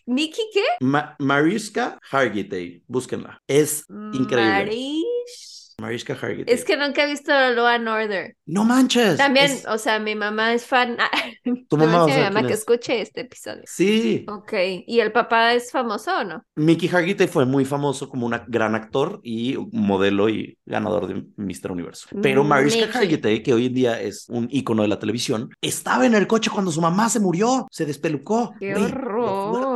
[0.06, 0.64] ¿Mickey qué?
[0.80, 3.40] Ma- Marishka Hargitay, búsquenla.
[3.46, 4.64] Es increíble.
[4.64, 5.59] Marish.
[5.80, 6.54] Marishka Hargitay.
[6.54, 8.36] Es que nunca he visto Law and Order.
[8.46, 9.16] No manches.
[9.16, 10.96] También, es- o sea, mi mamá es fan.
[11.68, 12.58] Tu Le voy a mamá va a decir a mi mamá que es.
[12.60, 13.62] escuche este episodio.
[13.66, 14.24] Sí.
[14.28, 14.52] Ok,
[14.86, 16.44] ¿y el papá es famoso o no?
[16.56, 21.72] Mickey Hargitay fue muy famoso como un gran actor y modelo y ganador de Mr.
[21.72, 22.08] Universo.
[22.22, 23.00] Pero Mariska Mickey.
[23.00, 26.50] Hargitay, que hoy en día es un ícono de la televisión, estaba en el coche
[26.52, 28.54] cuando su mamá se murió, se despelucó.
[28.60, 29.69] ¡Qué horror!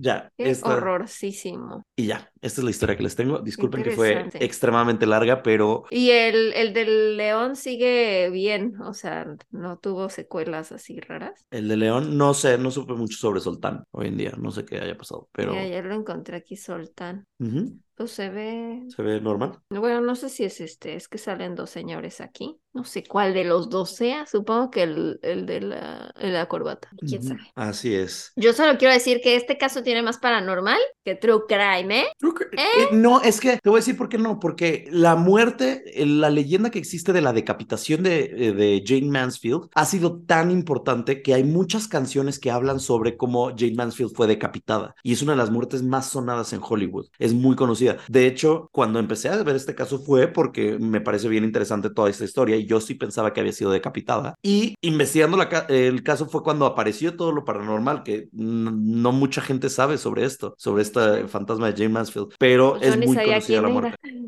[0.00, 1.84] Ya, ¡Qué esta- horrorísimo!
[1.96, 3.40] y ya, esta es la historia que les tengo.
[3.40, 9.26] Disculpen que fue extremadamente larga, pero Y el, el del león sigue bien, o sea,
[9.50, 11.46] no tuvo secuelas así raras.
[11.50, 14.64] el de León, no sé, no supe mucho sobre Soltán hoy en día, no sé
[14.64, 17.26] qué haya pasado, pero Y ayer lo encontré aquí, Soltán.
[17.40, 18.84] ujú, Pues se ve.
[18.94, 19.58] se ve normal.
[19.70, 22.58] Bueno, no sé si es este, es que salen dos señores aquí.
[22.72, 24.24] No sé cuál de los dos sea.
[24.26, 26.88] Supongo que el, el de la, el de la corbata.
[26.98, 27.40] ¿Quién sabe?
[27.56, 28.32] Así es.
[28.36, 32.04] Yo solo quiero decir que este caso tiene más paranormal que True Crime, ¿eh?
[32.20, 35.16] Creo que- eh, no, es que te voy a decir por qué no, porque la
[35.16, 39.84] muerte, eh, la leyenda que existe de la decapitación de, eh, de Jane Mansfield ha
[39.84, 44.94] sido tan importante que hay muchas canciones que hablan sobre cómo Jane Mansfield fue decapitada
[45.02, 47.87] y es una de las muertes más sonadas en Hollywood, es muy conocida.
[48.08, 52.10] De hecho, cuando empecé a ver este caso fue porque me parece bien interesante toda
[52.10, 56.02] esta historia y yo sí pensaba que había sido decapitada y investigando la ca- el
[56.02, 60.82] caso fue cuando apareció todo lo paranormal que no mucha gente sabe sobre esto, sobre
[60.82, 63.96] este fantasma de Jane Mansfield, pero Yo es muy conocida la muerte.
[64.02, 64.18] era.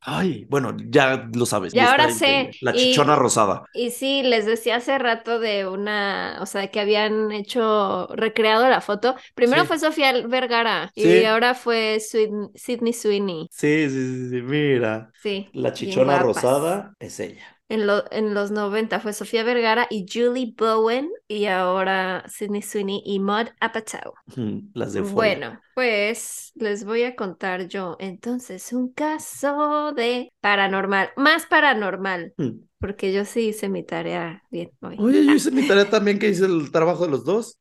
[0.00, 1.72] Ay, bueno, ya lo sabes.
[1.72, 3.64] Ya y ahora sé, La y- chichona rosada.
[3.74, 8.80] Y sí, les decía hace rato de una, o sea, que habían hecho, recreado la
[8.80, 9.14] foto.
[9.34, 9.68] Primero Sí.
[9.68, 11.02] fue Sofía Vergara Sí.
[11.08, 12.50] y ahora fue Swin-
[12.92, 13.48] Sydney Sweeney.
[13.50, 15.10] Sí, sí, sí, sí, mira.
[15.22, 15.48] Sí.
[15.52, 17.44] La chichona rosada es ella.
[17.70, 23.02] En, lo, en los 90 fue Sofía Vergara y Julie Bowen y ahora Sidney Sweeney
[23.04, 24.14] y Maud Apatow.
[24.74, 31.46] Las de Bueno, pues les voy a contar yo entonces un caso de paranormal, más
[31.46, 32.32] paranormal.
[32.36, 32.60] Hmm.
[32.80, 34.96] Porque yo sí hice mi tarea bien hoy.
[35.00, 37.58] Oye, yo hice mi tarea también que hice el trabajo de los dos.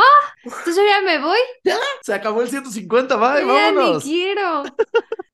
[0.00, 0.34] ¡Ah!
[0.44, 1.38] Entonces yo ya me voy.
[1.64, 4.04] Ya, se acabó el 150, bye, ya vámonos.
[4.04, 4.62] ni quiero.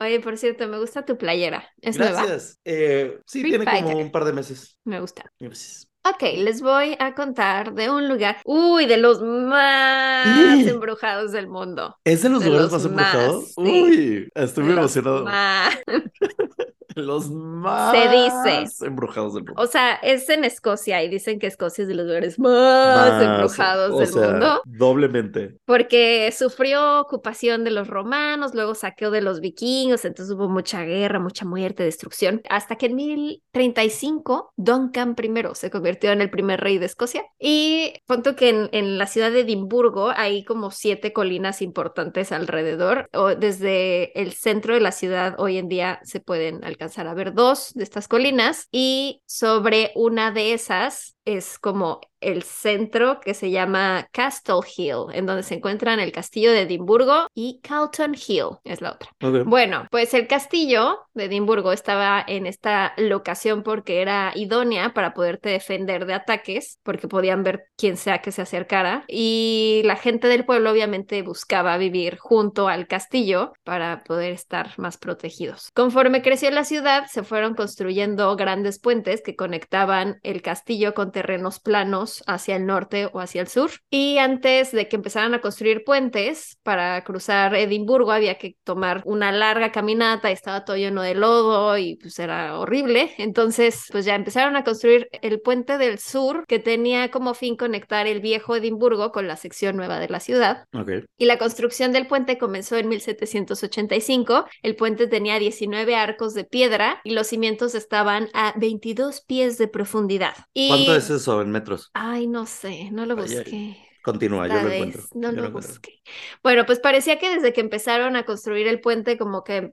[0.00, 1.68] Oye, por cierto, me gusta tu playera.
[1.80, 2.22] ¿Es nueva?
[2.22, 2.58] Gracias.
[2.64, 4.78] Eh, sí, Free tiene como un par de meses.
[4.84, 5.30] Me gusta.
[5.38, 5.88] Gracias.
[6.08, 11.96] Ok, les voy a contar de un lugar, uy, de los más embrujados del mundo.
[12.04, 13.44] ¿Es de los De lugares los más más, embrujados?
[13.54, 13.60] sí.
[13.60, 14.80] Uy, estoy muy De
[17.04, 18.86] los más- más dice.
[18.86, 19.60] embrujados del mundo.
[19.62, 23.22] O sea, es en Escocia y dicen que Escocia es de los lugares más Más,
[23.22, 24.62] embrujados o del sea, mundo.
[24.64, 25.56] Doblemente.
[25.64, 31.18] Porque sufrió ocupación de los romanos, luego saqueo de los vikingos, entonces hubo mucha guerra,
[31.18, 36.78] mucha muerte, destrucción, hasta que en 1035 Duncan I se convirtió en el primer rey
[36.78, 37.24] de Escocia.
[37.38, 43.08] Y punto que en, en la ciudad de Edimburgo hay como siete colinas importantes alrededor.
[43.12, 47.34] O desde el centro de la ciudad hoy en día se pueden alcanzar a ver
[47.34, 53.50] dos de estas colinas y sobre una de esas es como el centro que se
[53.50, 58.80] llama Castle Hill, en donde se encuentran el castillo de Edimburgo y Calton Hill, es
[58.80, 59.10] la otra.
[59.44, 65.50] Bueno, pues el castillo de Edimburgo estaba en esta locación porque era idónea para poderte
[65.50, 69.04] defender de ataques, porque podían ver quién sea que se acercara.
[69.08, 74.98] Y la gente del pueblo obviamente buscaba vivir junto al castillo para poder estar más
[74.98, 75.70] protegidos.
[75.74, 81.60] Conforme creció la ciudad, se fueron construyendo grandes puentes que conectaban el castillo con terrenos
[81.60, 83.70] planos hacia el norte o hacia el sur.
[83.90, 89.32] Y antes de que empezaran a construir puentes para cruzar Edimburgo, había que tomar una
[89.32, 93.12] larga caminata, estaba todo lleno de lodo y pues era horrible.
[93.18, 98.06] Entonces, pues ya empezaron a construir el puente del sur que tenía como fin conectar
[98.06, 100.64] el viejo Edimburgo con la sección nueva de la ciudad.
[100.72, 100.90] Ok.
[101.16, 104.46] Y la construcción del puente comenzó en 1785.
[104.62, 109.68] El puente tenía 19 arcos de piedra y los cimientos estaban a 22 pies de
[109.68, 110.34] profundidad.
[110.52, 110.68] Y...
[110.68, 111.90] ¿Cuánto es eso en metros?
[111.98, 113.44] Ay, no sé, no lo Ay, ay.
[113.46, 113.76] busqué.
[114.02, 115.08] Continúa, yo lo vez encuentro.
[115.14, 115.95] no yo lo busqué.
[116.42, 119.72] Bueno, pues parecía que desde que empezaron a construir el puente, como que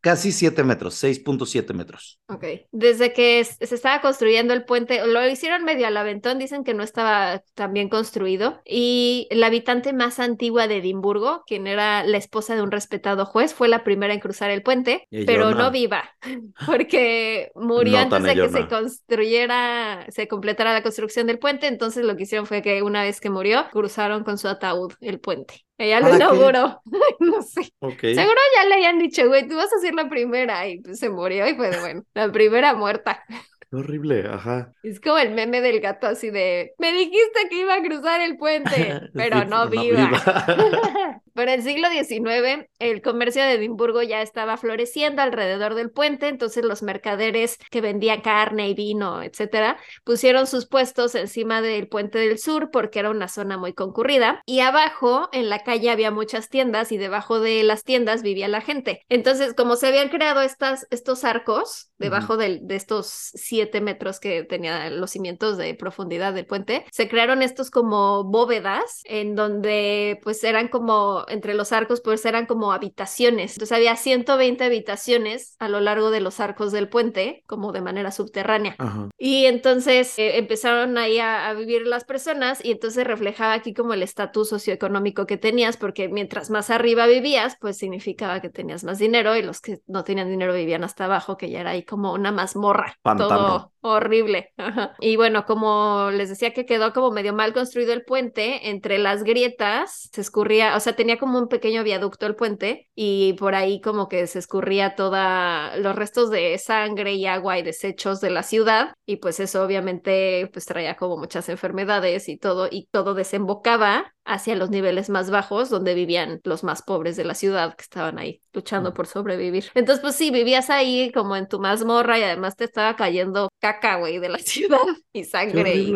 [0.00, 2.20] Casi 7 metros, 6.7 metros.
[2.28, 2.44] Ok.
[2.70, 6.82] Desde que se estaba construyendo el puente, lo hicieron medio al aventón, dicen que no
[6.82, 8.62] estaba tan bien construido.
[8.64, 13.52] Y la habitante más antigua de Edimburgo, quien era la esposa de un respetado juez,
[13.52, 15.52] fue la primera en cruzar el puente, Y pero Yona.
[15.52, 16.04] no viva,
[16.66, 18.66] porque murió No antes de que se Yona.
[18.66, 21.66] construyera, se completara la construcción del puente.
[21.66, 25.20] Entonces lo que hicieron fue que una vez que murió, cruzaron con su ataúd el
[25.20, 25.66] puente.
[25.82, 26.80] Ella lo inauguró.
[27.20, 27.62] no sé.
[27.62, 31.10] Seguro ya le habían dicho, güey, tú vas a ser la primera y pues se
[31.10, 33.24] murió y fue de, bueno, la primera muerta.
[33.72, 34.72] Horrible, ajá.
[34.82, 38.36] Es como el meme del gato así de, me dijiste que iba a cruzar el
[38.36, 40.08] puente, pero Sí, no no viva.
[40.08, 40.20] viva.
[41.34, 46.28] Pero en el siglo XIX el comercio de Edimburgo ya estaba floreciendo alrededor del puente,
[46.28, 52.18] entonces los mercaderes que vendían carne y vino, etcétera, pusieron sus puestos encima del puente
[52.18, 56.50] del sur porque era una zona muy concurrida y abajo en la calle había muchas
[56.50, 59.00] tiendas y debajo de las tiendas vivía la gente.
[59.08, 63.30] Entonces, como se habían creado estas, estos arcos debajo del- de estos
[63.62, 69.02] siete metros que tenían los cimientos de profundidad del puente, se crearon estos como bóvedas
[69.04, 73.52] en donde pues eran como entre los arcos pues eran como habitaciones.
[73.52, 78.10] Entonces había 120 habitaciones a lo largo de los arcos del puente como de manera
[78.10, 78.74] subterránea.
[78.78, 79.08] Ajá.
[79.16, 83.94] Y entonces eh, empezaron ahí a, a vivir las personas y entonces reflejaba aquí como
[83.94, 88.98] el estatus socioeconómico que tenías, porque mientras más arriba vivías, pues significaba que tenías más
[88.98, 92.12] dinero y los que no tenían dinero vivían hasta abajo, que ya era ahí como
[92.12, 93.28] una mazmorra, Pantano.
[93.28, 94.52] todo horrible.
[95.00, 99.24] Y bueno, como les decía que quedó como medio mal construido el puente, entre las
[99.24, 103.80] grietas se escurría, o sea, tenía como un pequeño viaducto el puente y por ahí
[103.80, 108.42] como que se escurría toda los restos de sangre y agua y desechos de la
[108.42, 108.94] ciudad.
[109.06, 114.54] Y pues eso obviamente pues traía como muchas enfermedades y todo y todo desembocaba hacia
[114.54, 118.40] los niveles más bajos donde vivían los más pobres de la ciudad que estaban ahí
[118.52, 119.66] luchando por sobrevivir.
[119.74, 123.96] Entonces pues sí, vivías ahí como en tu mazmorra y además te estaba cayendo caca,
[123.96, 124.78] güey, de la ciudad
[125.12, 125.94] y sangre y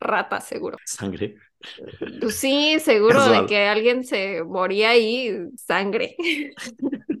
[0.00, 0.76] ratas seguro.
[0.84, 1.36] Sangre.
[2.20, 6.16] Pues sí, seguro de que alguien se moría ahí, sangre.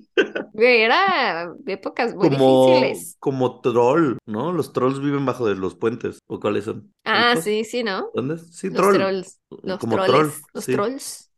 [0.56, 3.16] Era épocas muy Como, difíciles.
[3.18, 4.52] como troll, ¿no?
[4.52, 6.18] Los trolls viven bajo de los puentes.
[6.26, 6.92] ¿O cuáles son?
[7.04, 8.10] Ah, sí, sí, ¿no?
[8.14, 8.38] ¿Dónde?
[8.38, 8.94] Sí, Los troll.
[8.94, 10.72] trolls, los Como troles, troll, los sí.
[10.72, 11.30] trolls.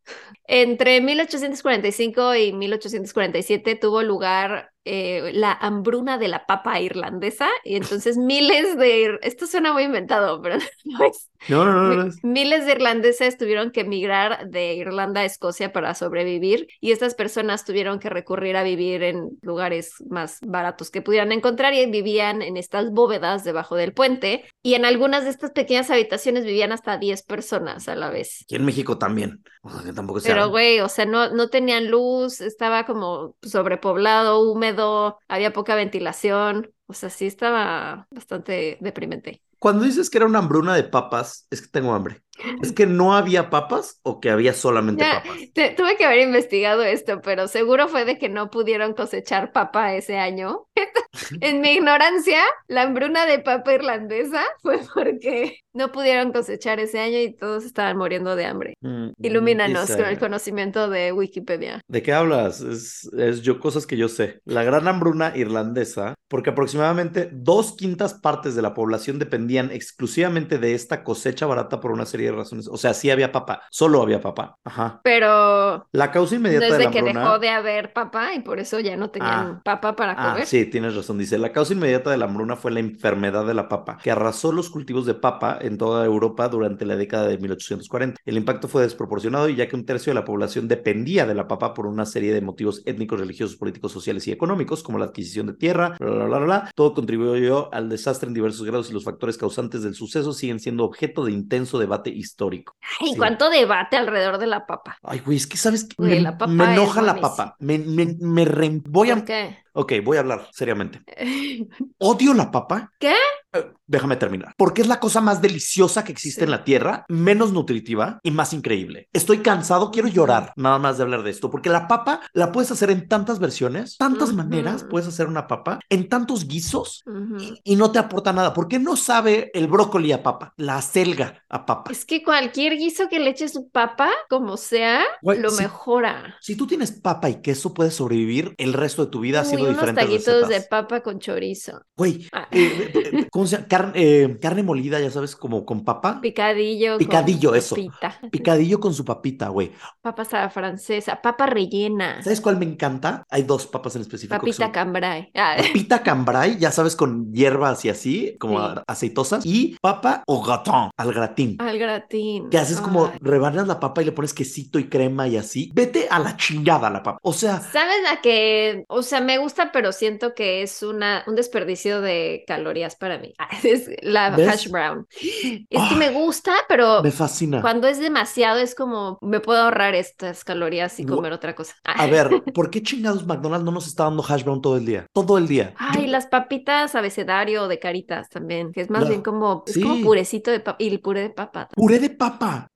[0.46, 8.16] Entre 1845 y 1847 tuvo lugar eh, la hambruna de la papa irlandesa y entonces
[8.16, 11.28] miles de, esto suena muy inventado, pero no es.
[11.48, 12.12] No, no, no, no.
[12.22, 17.64] Miles de irlandeses tuvieron que emigrar de Irlanda a Escocia para sobrevivir y estas personas
[17.64, 22.56] tuvieron que recurrir a vivir en lugares más baratos que pudieran encontrar y vivían en
[22.56, 27.22] estas bóvedas debajo del puente y en algunas de estas pequeñas habitaciones vivían hasta 10
[27.22, 28.44] personas a la vez.
[28.48, 29.42] Y en México también.
[29.62, 30.20] O sea, que tampoco.
[30.22, 36.70] Pero, güey, o sea, no, no tenían luz, estaba como sobrepoblado, húmedo, había poca ventilación.
[36.86, 39.42] O sea, sí estaba bastante deprimente.
[39.58, 42.22] Cuando dices que era una hambruna de papas, es que tengo hambre.
[42.62, 45.36] ¿Es que no había papas o que había solamente Ya, papas?
[45.54, 49.94] te- tuve que haber investigado esto, pero seguro fue de que no pudieron cosechar papa
[49.94, 50.66] ese año.
[51.40, 57.18] en mi ignorancia, la hambruna de papa irlandesa fue porque no pudieron cosechar ese año
[57.18, 58.74] y todos estaban muriendo de hambre.
[58.80, 61.80] Mm, Ilumínanos con el conocimiento de Wikipedia.
[61.88, 62.60] ¿De qué hablas?
[62.60, 64.40] Es, es yo cosas que yo sé.
[64.44, 70.74] La gran hambruna irlandesa, porque aproximadamente dos quintas partes de la población dependían exclusivamente de
[70.74, 72.68] esta cosecha barata por una serie razones.
[72.68, 74.56] O sea, sí había papa, solo había papa.
[74.64, 75.00] Ajá.
[75.04, 77.20] Pero La causa inmediata es de la que hambruna.
[77.20, 79.60] dejó de haber papa y por eso ya no tenían Ah.
[79.64, 80.46] papa para Ah, comer.
[80.46, 81.18] sí, tienes razón.
[81.18, 84.52] Dice, la causa inmediata de la hambruna fue la enfermedad de la papa, que arrasó
[84.52, 88.20] los cultivos de papa en toda Europa durante la década de 1840.
[88.24, 91.48] El impacto fue desproporcionado y ya que un tercio de la población dependía de la
[91.48, 95.46] papa por una serie de motivos étnicos, religiosos, políticos, sociales y económicos, como la adquisición
[95.46, 99.04] de tierra, bla, bla, bla, bla, todo contribuyó al desastre en diversos grados y los
[99.04, 102.76] factores causantes del suceso siguen siendo objeto de intenso debate histórico.
[103.00, 103.16] Ay, Sí.
[103.16, 104.98] cuánto debate alrededor de la papa.
[105.02, 107.56] Ay, güey, es que sabes que me, la papa me enoja la papa.
[107.60, 109.24] Me, me, me re- voy ¿Por a...
[109.24, 109.58] qué?
[109.72, 111.02] Ok, voy a hablar seriamente.
[111.98, 112.90] Odio la papa.
[112.98, 113.14] ¿Qué?
[113.58, 114.52] Eh, déjame terminar.
[114.56, 116.44] Porque es la cosa más deliciosa que existe Sí.
[116.44, 119.08] en la tierra, menos nutritiva y más increíble.
[119.12, 122.70] Estoy cansado, quiero llorar nada más de hablar de esto, porque la papa la puedes
[122.72, 127.04] hacer en tantas versiones, tantas maneras puedes hacer una papa, en tantos guisos
[127.38, 128.52] y, y no te aporta nada.
[128.52, 131.92] ¿Por qué no sabe el brócoli a papa, la acelga a papa?
[131.92, 136.36] Es que cualquier guiso que le eches su papa, como sea, Güey, lo mejora.
[136.40, 139.64] Si tú tienes papa y queso, puedes sobrevivir el resto de tu vida Uy, haciendo
[139.66, 141.80] unos diferentes taquitos de papa con chorizo.
[141.96, 143.68] Güey, Ah, eh, eh, ¿cómo se llama?
[143.68, 146.20] Carne, eh, carne molida, ya sabes, como con papa.
[146.20, 146.92] Picadillo.
[146.92, 147.76] con Picadillo, eso.
[147.76, 148.18] papita.
[148.30, 149.72] Picadillo con su papita, güey.
[150.02, 152.22] Papas a la francesa, papa rellena.
[152.22, 153.24] ¿Sabes cuál me encanta?
[153.30, 154.36] Hay dos papas en específico.
[154.36, 155.30] Papita son cambray.
[155.34, 158.74] Ah, Papita cambray, ya sabes, con hierbas y así, como Sí.
[158.86, 159.44] aceitosas.
[159.46, 161.56] Y papa au gratin, al gratín.
[161.60, 162.50] al gratín.
[162.50, 163.18] Que haces como Ay.
[163.20, 165.70] rebanas la papa y le pones quesito y crema y así.
[165.74, 167.18] Vete a la chingada la papa.
[167.22, 171.34] O sea, ¿Sabes la que, o sea, me gusta, pero siento que es una, un
[171.34, 173.25] desperdicio de calorías para mí?
[173.38, 174.48] Ah, Es la ¿Ves?
[174.48, 175.06] hash brown.
[175.20, 177.60] Es Ah, que me gusta, pero me fascina.
[177.60, 181.16] cuando es demasiado es como, me puedo ahorrar estas calorías y No.
[181.16, 181.74] comer otra cosa.
[181.84, 185.06] A ver, ¿por qué chingados McDonald's no nos está dando hash brown todo el día?
[185.12, 185.70] Todo el día.
[185.70, 189.78] Yo- Ay, las papitas abecedario de caritas también, que es más La- bien como, es
[189.78, 191.68] como purecito de papa y el puré de papa.
[191.74, 192.68] Puré de papa.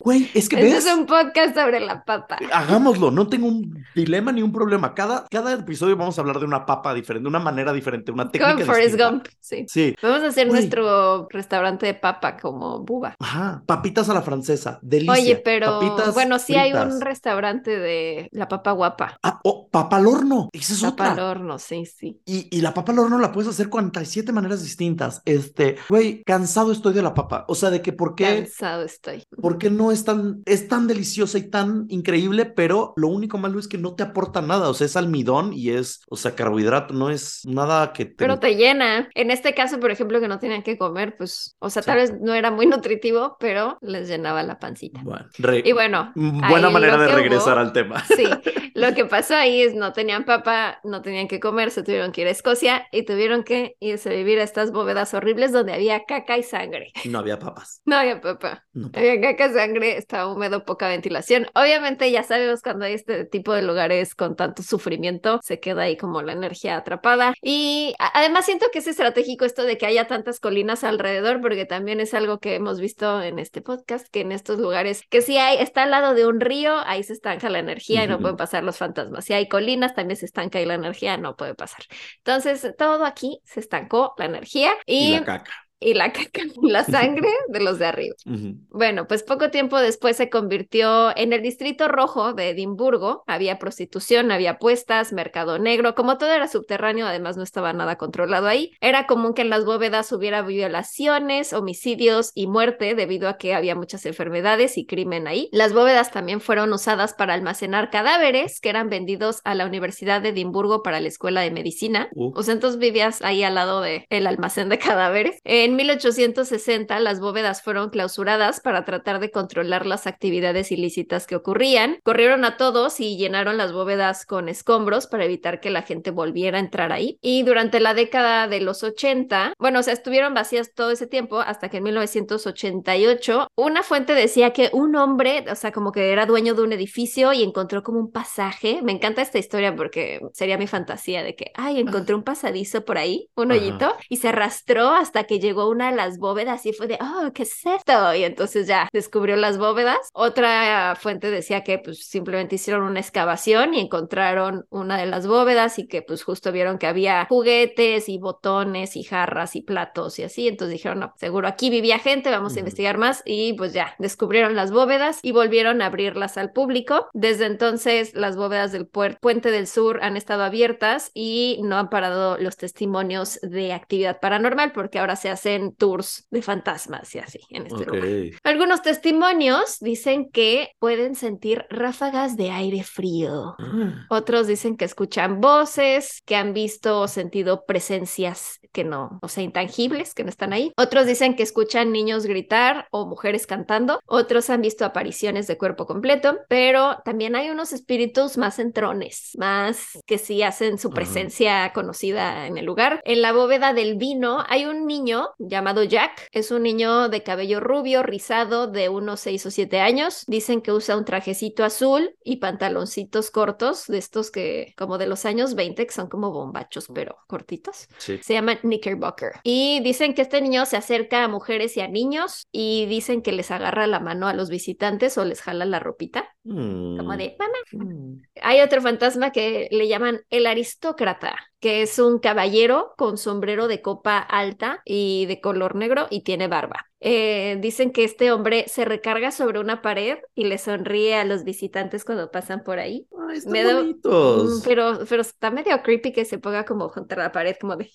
[0.00, 0.86] Güey, es que Este ves.
[0.86, 2.38] es un podcast sobre la papa.
[2.52, 4.94] Hagámoslo, no tengo un dilema ni un problema.
[4.94, 8.30] Cada, cada episodio vamos a hablar de una papa diferente, de una manera diferente, una
[8.30, 8.98] técnica Como Forrest.
[9.00, 9.64] Gump, sí.
[9.68, 9.94] Sí.
[10.02, 10.60] Vamos a hacer Güey.
[10.60, 13.14] nuestro restaurante de papa como buba.
[13.18, 15.12] Ajá, papitas a la francesa, delicia.
[15.12, 19.18] Oye, pero Papitas bueno, sí hay un restaurante de la papa guapa.
[19.22, 21.30] Ah, oh, papa al horno, esa es Papa al otra.
[21.30, 22.20] horno, sí, sí.
[22.24, 25.22] Y, y la papa al horno la puedes hacer 47 maneras distintas.
[25.24, 27.44] Este, güey, cansado estoy de la papa.
[27.48, 29.22] O sea, de que por qué, Cansado estoy.
[29.40, 33.58] por qué no es tan, es tan deliciosa y tan increíble, pero lo único malo
[33.58, 34.68] es que no te aporta nada.
[34.68, 38.14] O sea, es almidón y es, o sea, carbohidrato, no es nada que te...
[38.16, 39.08] Pero te llena.
[39.14, 41.86] En este caso, por ejemplo, que no tenían que comer, pues, o sea, Sí.
[41.86, 45.00] tal vez no era muy nutritivo, pero les llenaba la pancita.
[45.04, 48.02] Bueno, re- Y bueno, buena manera de regresar hubo- al tema.
[48.16, 48.24] Sí,
[48.74, 52.22] lo que pasó ahí es no tenían papa, no tenían que comer, se tuvieron que
[52.22, 56.04] ir a Escocia y tuvieron que irse a vivir a estas bóvedas horribles donde había
[56.04, 56.92] caca y sangre.
[57.04, 57.82] No había papas.
[57.84, 58.64] No había papa.
[58.72, 61.46] No, Había caca, sangre, estaba húmedo, poca ventilación.
[61.54, 65.96] Obviamente ya sabemos cuando hay este tipo de lugares con tanto sufrimiento, se queda ahí
[65.96, 67.34] como la energía atrapada.
[67.40, 72.00] Y además siento que es estratégico esto de que haya tantas colinas alrededor, porque también
[72.00, 75.58] es algo que hemos visto en este podcast, que en estos lugares, que si hay,
[75.58, 78.64] está al lado de un río, ahí se estanca la energía y no pueden pasar
[78.64, 79.24] los fantasmas.
[79.24, 81.84] Si hay colinas, también se estanca ahí la energía, no puede pasar.
[82.18, 85.65] Entonces, todo aquí se estancó la energía y y la caca.
[85.78, 88.16] Y la caca, la sangre de los de arriba.
[88.24, 88.56] Ujú.
[88.70, 93.24] Bueno, pues poco tiempo después se convirtió en el distrito rojo de Edimburgo.
[93.26, 98.46] Había prostitución, había apuestas, mercado negro, como todo era subterráneo, además no estaba nada controlado
[98.46, 98.72] ahí.
[98.80, 103.74] Era común que en las bóvedas hubiera violaciones, homicidios y muerte debido a que había
[103.74, 105.48] muchas enfermedades y crimen ahí.
[105.52, 110.30] Las bóvedas también fueron usadas para almacenar cadáveres que eran vendidos a la Universidad de
[110.30, 112.08] Edimburgo para la Escuela de Medicina.
[112.14, 112.32] Uh.
[112.34, 115.38] O sea, entonces vivías ahí al lado del el almacén de cadáveres.
[115.66, 121.98] En 1860 las bóvedas fueron clausuradas para tratar de controlar las actividades ilícitas que ocurrían.
[122.04, 126.58] Corrieron a todos y llenaron las bóvedas con escombros para evitar que la gente volviera
[126.58, 127.18] a entrar ahí.
[127.20, 131.40] Y durante la década de los 80, bueno, o sea, estuvieron vacías todo ese tiempo
[131.40, 136.26] hasta que en 1988 una fuente decía que un hombre, o sea, como que era
[136.26, 138.82] dueño de un edificio y encontró como un pasaje.
[138.84, 142.98] Me encanta esta historia porque sería mi fantasía de que, ay, encontré un pasadizo por
[142.98, 143.60] ahí, un Ajá.
[143.60, 146.98] hoyito, y se arrastró hasta que llegó a una de las bóvedas y fue de,
[147.00, 148.14] oh, ¿qué es esto?
[148.14, 149.98] Y entonces ya descubrió las bóvedas.
[150.12, 155.78] Otra fuente decía que pues simplemente hicieron una excavación y encontraron una de las bóvedas
[155.78, 160.24] y que pues justo vieron que había juguetes y botones y jarras y platos y
[160.24, 160.48] así.
[160.48, 164.54] Entonces dijeron, no, seguro aquí vivía gente, vamos a investigar más y pues ya descubrieron
[164.54, 167.08] las bóvedas y volvieron a abrirlas al público.
[167.12, 172.38] Desde entonces las bóvedas del puente del sur han estado abiertas y no han parado
[172.38, 177.66] los testimonios de actividad paranormal porque ahora se hacen tours de fantasmas y así en
[177.66, 178.40] este lugar.
[178.42, 183.54] Algunos testimonios dicen que pueden sentir ráfagas de aire frío.
[183.58, 189.28] Ah, Otros dicen que escuchan voces, que han visto o sentido presencias que no, o
[189.28, 190.72] sea, intangibles, que no están ahí.
[190.76, 194.00] Otros dicen que escuchan niños gritar o mujeres cantando.
[194.04, 199.98] Otros han visto apariciones de cuerpo completo, pero también hay unos espíritus más entrones, más
[200.06, 203.00] que sí hacen su presencia conocida en el lugar.
[203.04, 206.28] En la bóveda del vino hay un niño llamado Jack.
[206.32, 210.24] Es un niño de cabello rubio, rizado, de unos 6 o 7 años.
[210.26, 215.24] Dicen que usa un trajecito azul y pantaloncitos cortos, de estos que, como de los
[215.24, 217.86] años 20, que son como bombachos, pero cortitos.
[217.98, 218.18] sí.
[218.22, 219.32] Se llama Knickerbocker.
[219.42, 223.32] Y dicen que este niño se acerca a mujeres y a niños y dicen que
[223.32, 226.98] les agarra la mano a los visitantes o les jala la ropita, Mm.
[226.98, 227.58] como de mamá.
[227.84, 228.22] Mm.
[228.40, 233.82] Hay otro fantasma que le llaman el aristócrata, que es un caballero con sombrero de
[233.82, 236.86] copa alta y de color negro y tiene barba.
[237.00, 241.44] Eh, dicen que este hombre se recarga sobre una pared y le sonríe a los
[241.44, 243.06] visitantes cuando pasan por ahí.
[243.28, 244.60] Ay, están Me da- bonitos.
[244.60, 247.90] Mm, Pero, pero está medio creepy que se ponga como contra la pared, como de...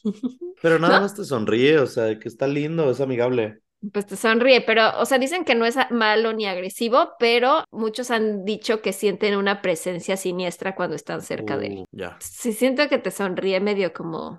[0.61, 1.01] Pero nada ¿no?
[1.01, 3.61] más te sonríe, o sea, que está lindo, es amigable.
[3.91, 8.11] Pues te sonríe, pero, o sea, dicen que no es malo ni agresivo, pero muchos
[8.11, 11.77] han dicho que sienten una presencia siniestra cuando están cerca de él.
[11.79, 12.17] Uh, ya.
[12.19, 14.37] Sí, siento que te sonríe medio como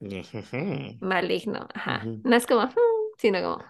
[1.01, 2.05] maligno, ajá.
[2.22, 2.68] No es como,
[3.18, 3.64] sino como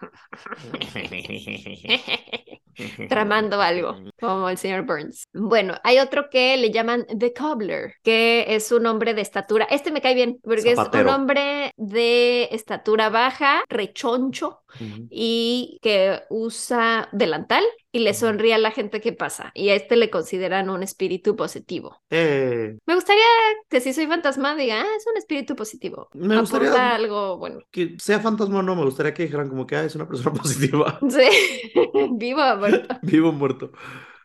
[3.08, 5.28] tramando algo, como el señor Burns.
[5.32, 9.66] Bueno, hay otro que le llaman The Cobbler, que es un hombre de estatura.
[9.70, 15.06] Este me cae bien, porque es un hombre de estatura baja, rechoncho, Ujú.
[15.10, 19.50] y que usa delantal y le sonríe a la gente que pasa.
[19.54, 22.00] Y a este le consideran un espíritu positivo.
[22.10, 23.22] Eh, Me gustaría
[23.68, 26.08] que si soy fantasma diga, ah, es un espíritu positivo.
[26.14, 27.60] Me gustaría- Aporta algo bueno.
[27.70, 30.32] que sea fantasma o no, me gustaría que dijeran como que ah, es una persona
[30.42, 30.98] positiva.
[31.08, 31.72] Sí,
[32.12, 32.94] vivo o muerto.
[33.02, 33.72] Vivo o muerto.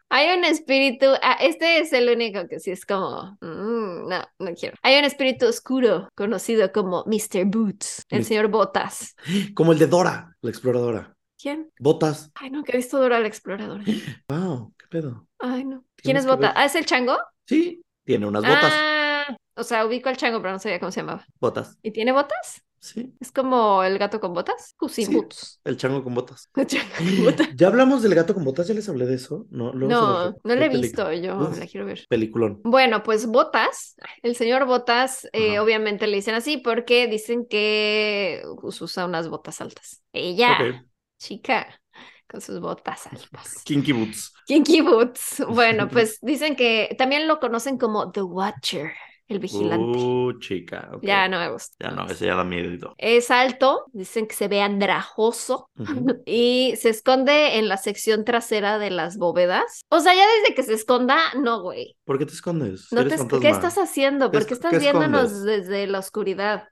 [0.10, 4.54] Hay un espíritu, ah, este es el único que sí es como, mm, no, no
[4.56, 4.78] quiero.
[4.82, 7.46] Hay un espíritu oscuro conocido como Mr.
[7.46, 9.16] Boots, el señor Botas.
[9.54, 11.14] Como el de Dora, la exploradora.
[11.40, 11.70] ¿Quién?
[11.80, 12.32] Botas.
[12.36, 13.84] Ay, nunca he visto Dora la exploradora.
[14.30, 15.28] Wow, qué pedo.
[15.40, 15.84] Ay, no.
[15.98, 16.54] ¿Quién es que Botas?
[16.56, 17.18] Ah, ¿es el chango?
[17.46, 18.74] Sí, tiene unas botas.
[18.74, 21.26] Ah, o sea, ubico al chango, pero no sabía cómo se llamaba.
[21.40, 21.78] Botas.
[21.82, 22.64] ¿Y tiene botas?
[22.80, 24.76] Sí, ¿Es como el gato con botas?
[24.78, 25.16] Puss in Sí.
[25.16, 25.60] Boots.
[25.64, 26.50] el chango con botas.
[26.56, 27.50] El chango con botas.
[27.56, 28.68] ¿Ya hablamos del gato con botas?
[28.68, 29.48] ¿Ya les hablé de eso?
[29.50, 32.06] No, No, re- no la he visto, yo la quiero ver.
[32.08, 32.62] Peliculón.
[32.64, 38.80] Bueno, pues Botas, el señor Botas, eh, obviamente le dicen así porque dicen que pues,
[38.82, 40.04] usa unas botas altas.
[40.14, 40.86] Ella,
[41.18, 41.82] chica,
[42.30, 43.64] con sus botas altas.
[43.64, 44.34] Kinky Boots.
[44.46, 45.44] Kinky Boots.
[45.50, 48.94] Bueno, pues dicen que también lo conocen como The Watcher,
[49.28, 49.98] el vigilante.
[50.00, 50.90] Uh, chica.
[51.02, 51.76] Ya no me gusta.
[51.80, 52.96] Ya no, ese ya da miedo.
[52.98, 55.70] Es alto, dicen que se ve andrajoso
[56.26, 59.82] y se esconde en la sección trasera de las bóvedas.
[59.90, 61.98] O sea, ya desde que se esconda, no, güey.
[62.06, 62.88] ¿Por qué te escondes?
[62.92, 63.16] No te-.
[63.40, 64.32] ¿Qué estás haciendo?
[64.32, 66.66] ¿Qué ¿Por qué es- estás qué viéndonos desde la oscuridad?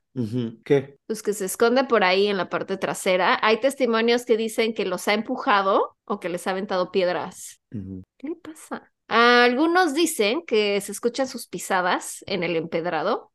[0.64, 0.97] ¿Qué?
[1.08, 3.38] Pues que se esconde por ahí en la parte trasera.
[3.41, 7.60] Hay testimonios que dicen que los ha empujado o que les ha aventado piedras.
[7.70, 8.93] ¿Qué le pasa?
[9.08, 13.32] Algunos dicen que se escuchan sus pisadas en el empedrado.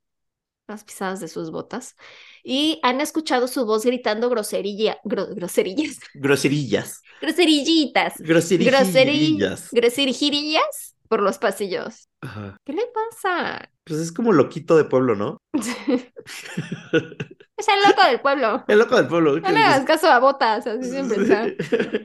[0.69, 1.97] las pisadas de sus botas
[2.45, 7.03] y han escuchado su voz gritando groserilla, gro- groserillas, Groserillas.
[7.21, 9.69] groserillitas, Groserillas.
[9.73, 12.09] groserillas por los pasillos.
[12.23, 12.57] Ajá.
[12.65, 13.71] ¿Qué le pasa?
[13.85, 15.39] Pues es como loquito de pueblo, ¿no?
[17.61, 18.65] Es el loco del pueblo.
[18.69, 19.39] El loco del pueblo.
[19.39, 21.45] No le hagas caso a botas, así siempre está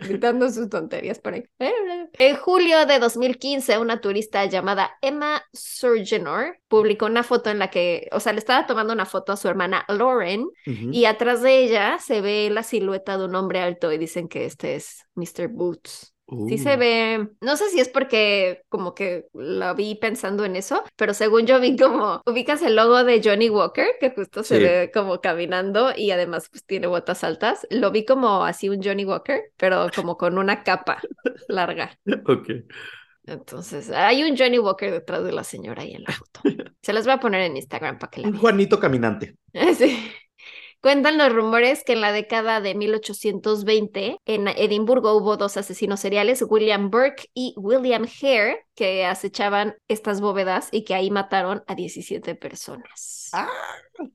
[0.06, 1.46] gritando sus tonterías por ahí.
[1.60, 8.10] En julio de 2015, una turista llamada Emma Surgenor publicó una foto en la que,
[8.12, 12.00] o sea, le estaba tomando una foto a su hermana Lauren y atrás de ella
[12.00, 15.48] se ve la silueta de un hombre alto y dicen que este es Mr.
[15.48, 16.15] Boots.
[16.46, 16.78] Sí se Uh.
[16.78, 21.48] ve, no sé si es porque como que la vi pensando en eso, pero según
[21.48, 25.92] yo vi como, ubicas el logo de Johnny Walker, que justo se ve como caminando
[25.96, 30.18] y además pues tiene botas altas, lo vi como así un Johnny Walker, pero como
[30.18, 31.02] con una capa
[31.48, 31.98] larga.
[32.28, 32.50] Ok.
[33.28, 36.42] Entonces, hay un Johnny Walker detrás de la señora ahí en la foto.
[36.82, 38.38] Se las voy a poner en Instagram para que la Un.
[38.38, 39.38] Juanito caminante.
[39.78, 40.12] Sí.
[40.86, 46.46] Cuentan los rumores que en la década de 1820 en Edimburgo hubo dos asesinos seriales,
[46.48, 52.36] William Burke y William Hare, que acechaban estas bóvedas y que ahí mataron a 17
[52.36, 53.32] personas.
[53.34, 53.50] Ah.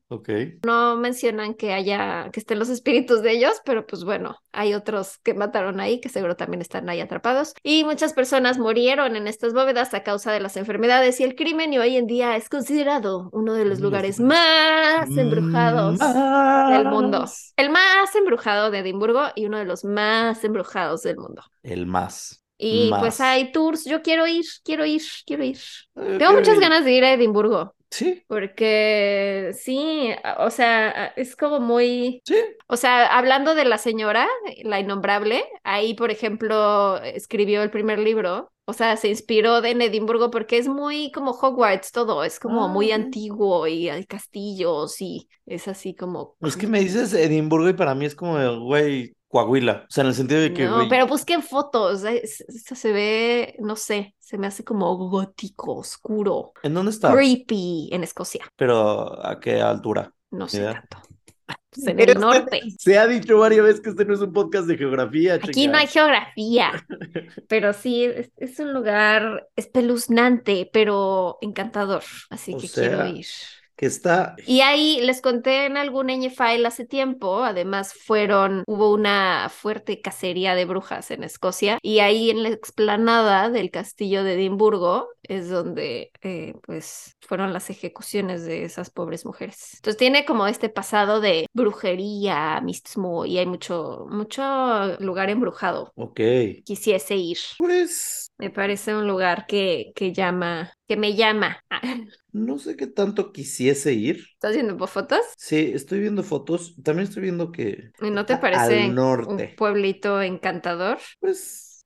[0.08, 0.28] Ok.
[0.64, 5.18] No mencionan que haya, que estén los espíritus de ellos, pero pues bueno, hay otros
[5.18, 7.54] que mataron ahí, que seguro también están ahí atrapados.
[7.62, 11.72] Y muchas personas murieron en estas bóvedas a causa de las enfermedades y el crimen,
[11.72, 17.24] y hoy en día es considerado uno de los lugares más embrujados del mundo.
[17.56, 21.42] El más embrujado de Edimburgo y uno de los más embrujados del mundo.
[21.62, 22.39] El más.
[22.61, 23.00] Y Más.
[23.00, 25.58] pues hay tours, yo quiero ir, quiero ir, quiero ir.
[25.96, 27.74] Eh, Tengo muchas ganas de ir a Edimburgo.
[27.90, 32.34] Sí, Porque sí, o sea, es como muy, sí.
[32.68, 34.28] o sea, hablando de la señora,
[34.62, 39.82] la innombrable, ahí, por ejemplo, escribió el primer libro, o sea, se inspiró de en
[39.82, 45.00] Edimburgo porque es muy como Hogwarts todo, es como Ah, muy antiguo y hay castillos
[45.00, 46.36] y es así como...
[46.40, 49.84] Es que me dices Edimburgo y para mí es como, de, güey, Coahuila.
[49.88, 52.92] O sea, en el sentido de que, No, pero busquen fotos, eh, es- esto se
[52.92, 57.12] ve, no sé, se me hace como gótico, oscuro, ¿en dónde está?
[57.14, 60.12] creepy en Escocia, Pero ¿a qué altura?
[60.32, 60.84] no sé Idea.
[60.88, 61.08] tanto.
[61.72, 62.60] Pues en el norte.
[62.78, 65.78] Se ha dicho varias veces que este no es un podcast de geografía, Aquí no
[65.78, 66.72] hay geografía,
[67.48, 73.26] pero sí, es, es un lugar espeluznante, pero encantador, así O que sea, quiero ir.
[73.80, 74.36] Que está...
[74.46, 80.54] Y ahí les conté en algún File hace tiempo, además fueron, hubo una fuerte cacería
[80.54, 86.10] de brujas en Escocia y ahí en la explanada del castillo de Edimburgo es donde
[86.20, 89.76] eh, pues fueron las ejecuciones de esas pobres mujeres.
[89.76, 94.42] Entonces tiene como este pasado de brujería, mismo y hay mucho, mucho
[94.98, 95.90] lugar embrujado.
[95.94, 96.20] Ok.
[96.64, 97.38] Quisiese ir.
[97.56, 101.64] Pues Me parece un lugar que, que llama, que me llama.
[102.32, 104.26] no sé qué tanto quisiese ir.
[104.34, 105.20] ¿Estás viendo fotos?
[105.36, 106.74] Sí, estoy viendo fotos.
[106.82, 109.55] También estoy viendo que ¿Y no te parece al un norte.
[109.57, 110.99] pueblito encantador?
[111.20, 111.84] Pues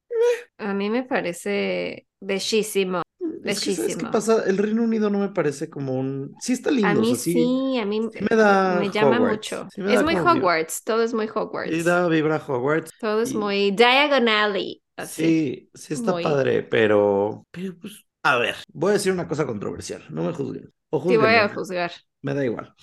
[0.58, 3.02] A mí me parece bellísimo.
[3.44, 4.44] es que ¿sabes qué pasa?
[4.46, 6.34] El Reino Unido no me parece como un...
[6.40, 8.90] Sí está lindo, A o mí sea, sí, sí, a mí sí me da me
[8.90, 9.36] llama Hogwarts.
[9.50, 9.68] mucho.
[9.74, 10.32] Sí me Es muy vibra.
[10.32, 11.70] Hogwarts, todo es muy Hogwarts.
[11.72, 12.90] Sí da vibra Hogwarts.
[13.00, 15.22] Todo es y- muy diagonally, así.
[15.24, 19.46] Sí, sí está Muy- padre, pero, pero pues, a ver, voy a decir una cosa
[19.46, 20.72] controversial, no me juzguen.
[20.90, 21.92] O Te voy a juzgar.
[22.22, 22.74] me da igual.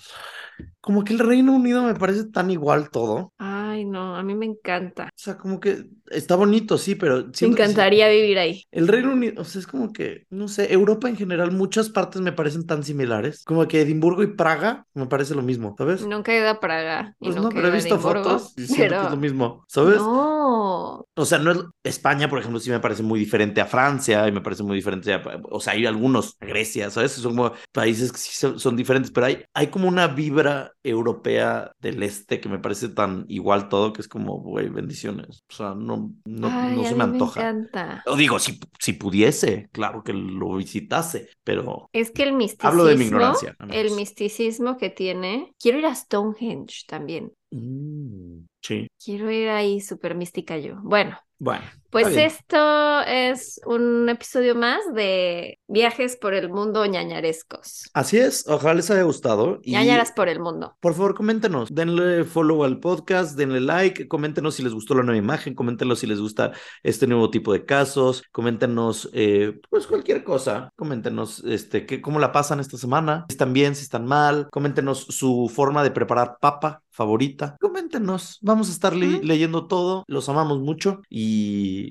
[0.80, 3.32] Como que el Reino Unido me parece tan igual todo.
[3.72, 5.04] Ay, no, a mí me encanta.
[5.04, 8.64] O sea, como que está bonito, sí, pero Me que sí- encantaría vivir ahí.
[8.70, 12.20] El Reino Unido, o sea, es como que, no sé, Europa en general, muchas partes
[12.22, 13.44] me parecen tan similares.
[13.44, 16.06] Como que Edimburgo y Praga me parece lo mismo, ¿sabes?
[16.06, 18.82] Nunca he ido a Praga y Pues no, pero he visto Edimburgo, fotos y siento
[18.82, 19.98] que pero es lo mismo, ¿sabes?
[19.98, 21.06] no.
[21.14, 24.32] O sea, no es España, por ejemplo, sí me parece muy diferente a Francia y
[24.32, 27.12] me parece muy diferente a, o sea, hay algunos, a Grecia, ¿sabes?
[27.12, 32.02] Son como países que sí son diferentes, pero hay, hay como una vibra europea del
[32.02, 35.42] este que me parece tan igual todo que es como, güey, bendiciones.
[35.50, 37.40] O sea, no, no, Ay, no se me antoja.
[37.40, 38.04] encanta.
[38.06, 42.84] O digo, si, si pudiese, claro que lo visitase, pero Es que el misticismo, Hablo
[42.84, 45.54] de mi ignorancia, el misticismo que tiene.
[45.58, 47.32] Quiero ir a Stonehenge también.
[47.50, 50.76] mm, sí, Quiero ir ahí súper mística yo.
[50.82, 51.64] Bueno, bueno.
[51.90, 57.90] pues esto es un episodio más de viajes por el mundo ñañarescos.
[57.92, 59.58] Así es, ojalá les haya gustado.
[59.62, 59.72] Y...
[59.72, 60.76] ñañaras por el mundo.
[60.80, 65.18] Por favor, coméntenos, denle follow al podcast, denle like, coméntenos si les gustó la nueva
[65.18, 70.70] imagen, coméntenos si les gusta este nuevo tipo de casos, coméntenos eh, pues cualquier cosa,
[70.76, 75.00] coméntenos este, que, cómo la pasan esta semana, si están bien, si están mal, coméntenos
[75.08, 80.60] su forma de preparar papa favorita, coméntenos, vamos a estar le- leyendo todo, los amamos
[80.60, 81.31] mucho y,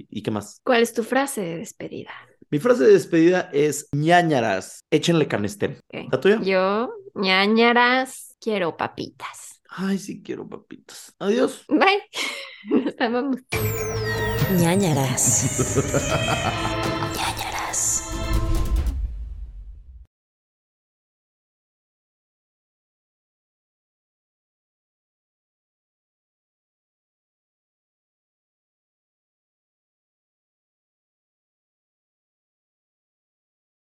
[0.09, 0.59] y qué más.
[0.63, 2.11] ¿Cuál es tu frase de despedida?
[2.51, 5.79] Mi frase de despedida es ñañaras, échenle canestén.
[5.87, 6.11] Ok.
[6.11, 6.41] ¿La tuya?
[6.41, 9.61] Yo, ñañaras, quiero papitas.
[9.69, 11.15] Ay, sí quiero papitas.
[11.17, 11.63] Adiós.
[11.69, 12.03] Bye.
[12.83, 13.37] Nos amamos.
[14.59, 15.45] ñañaras.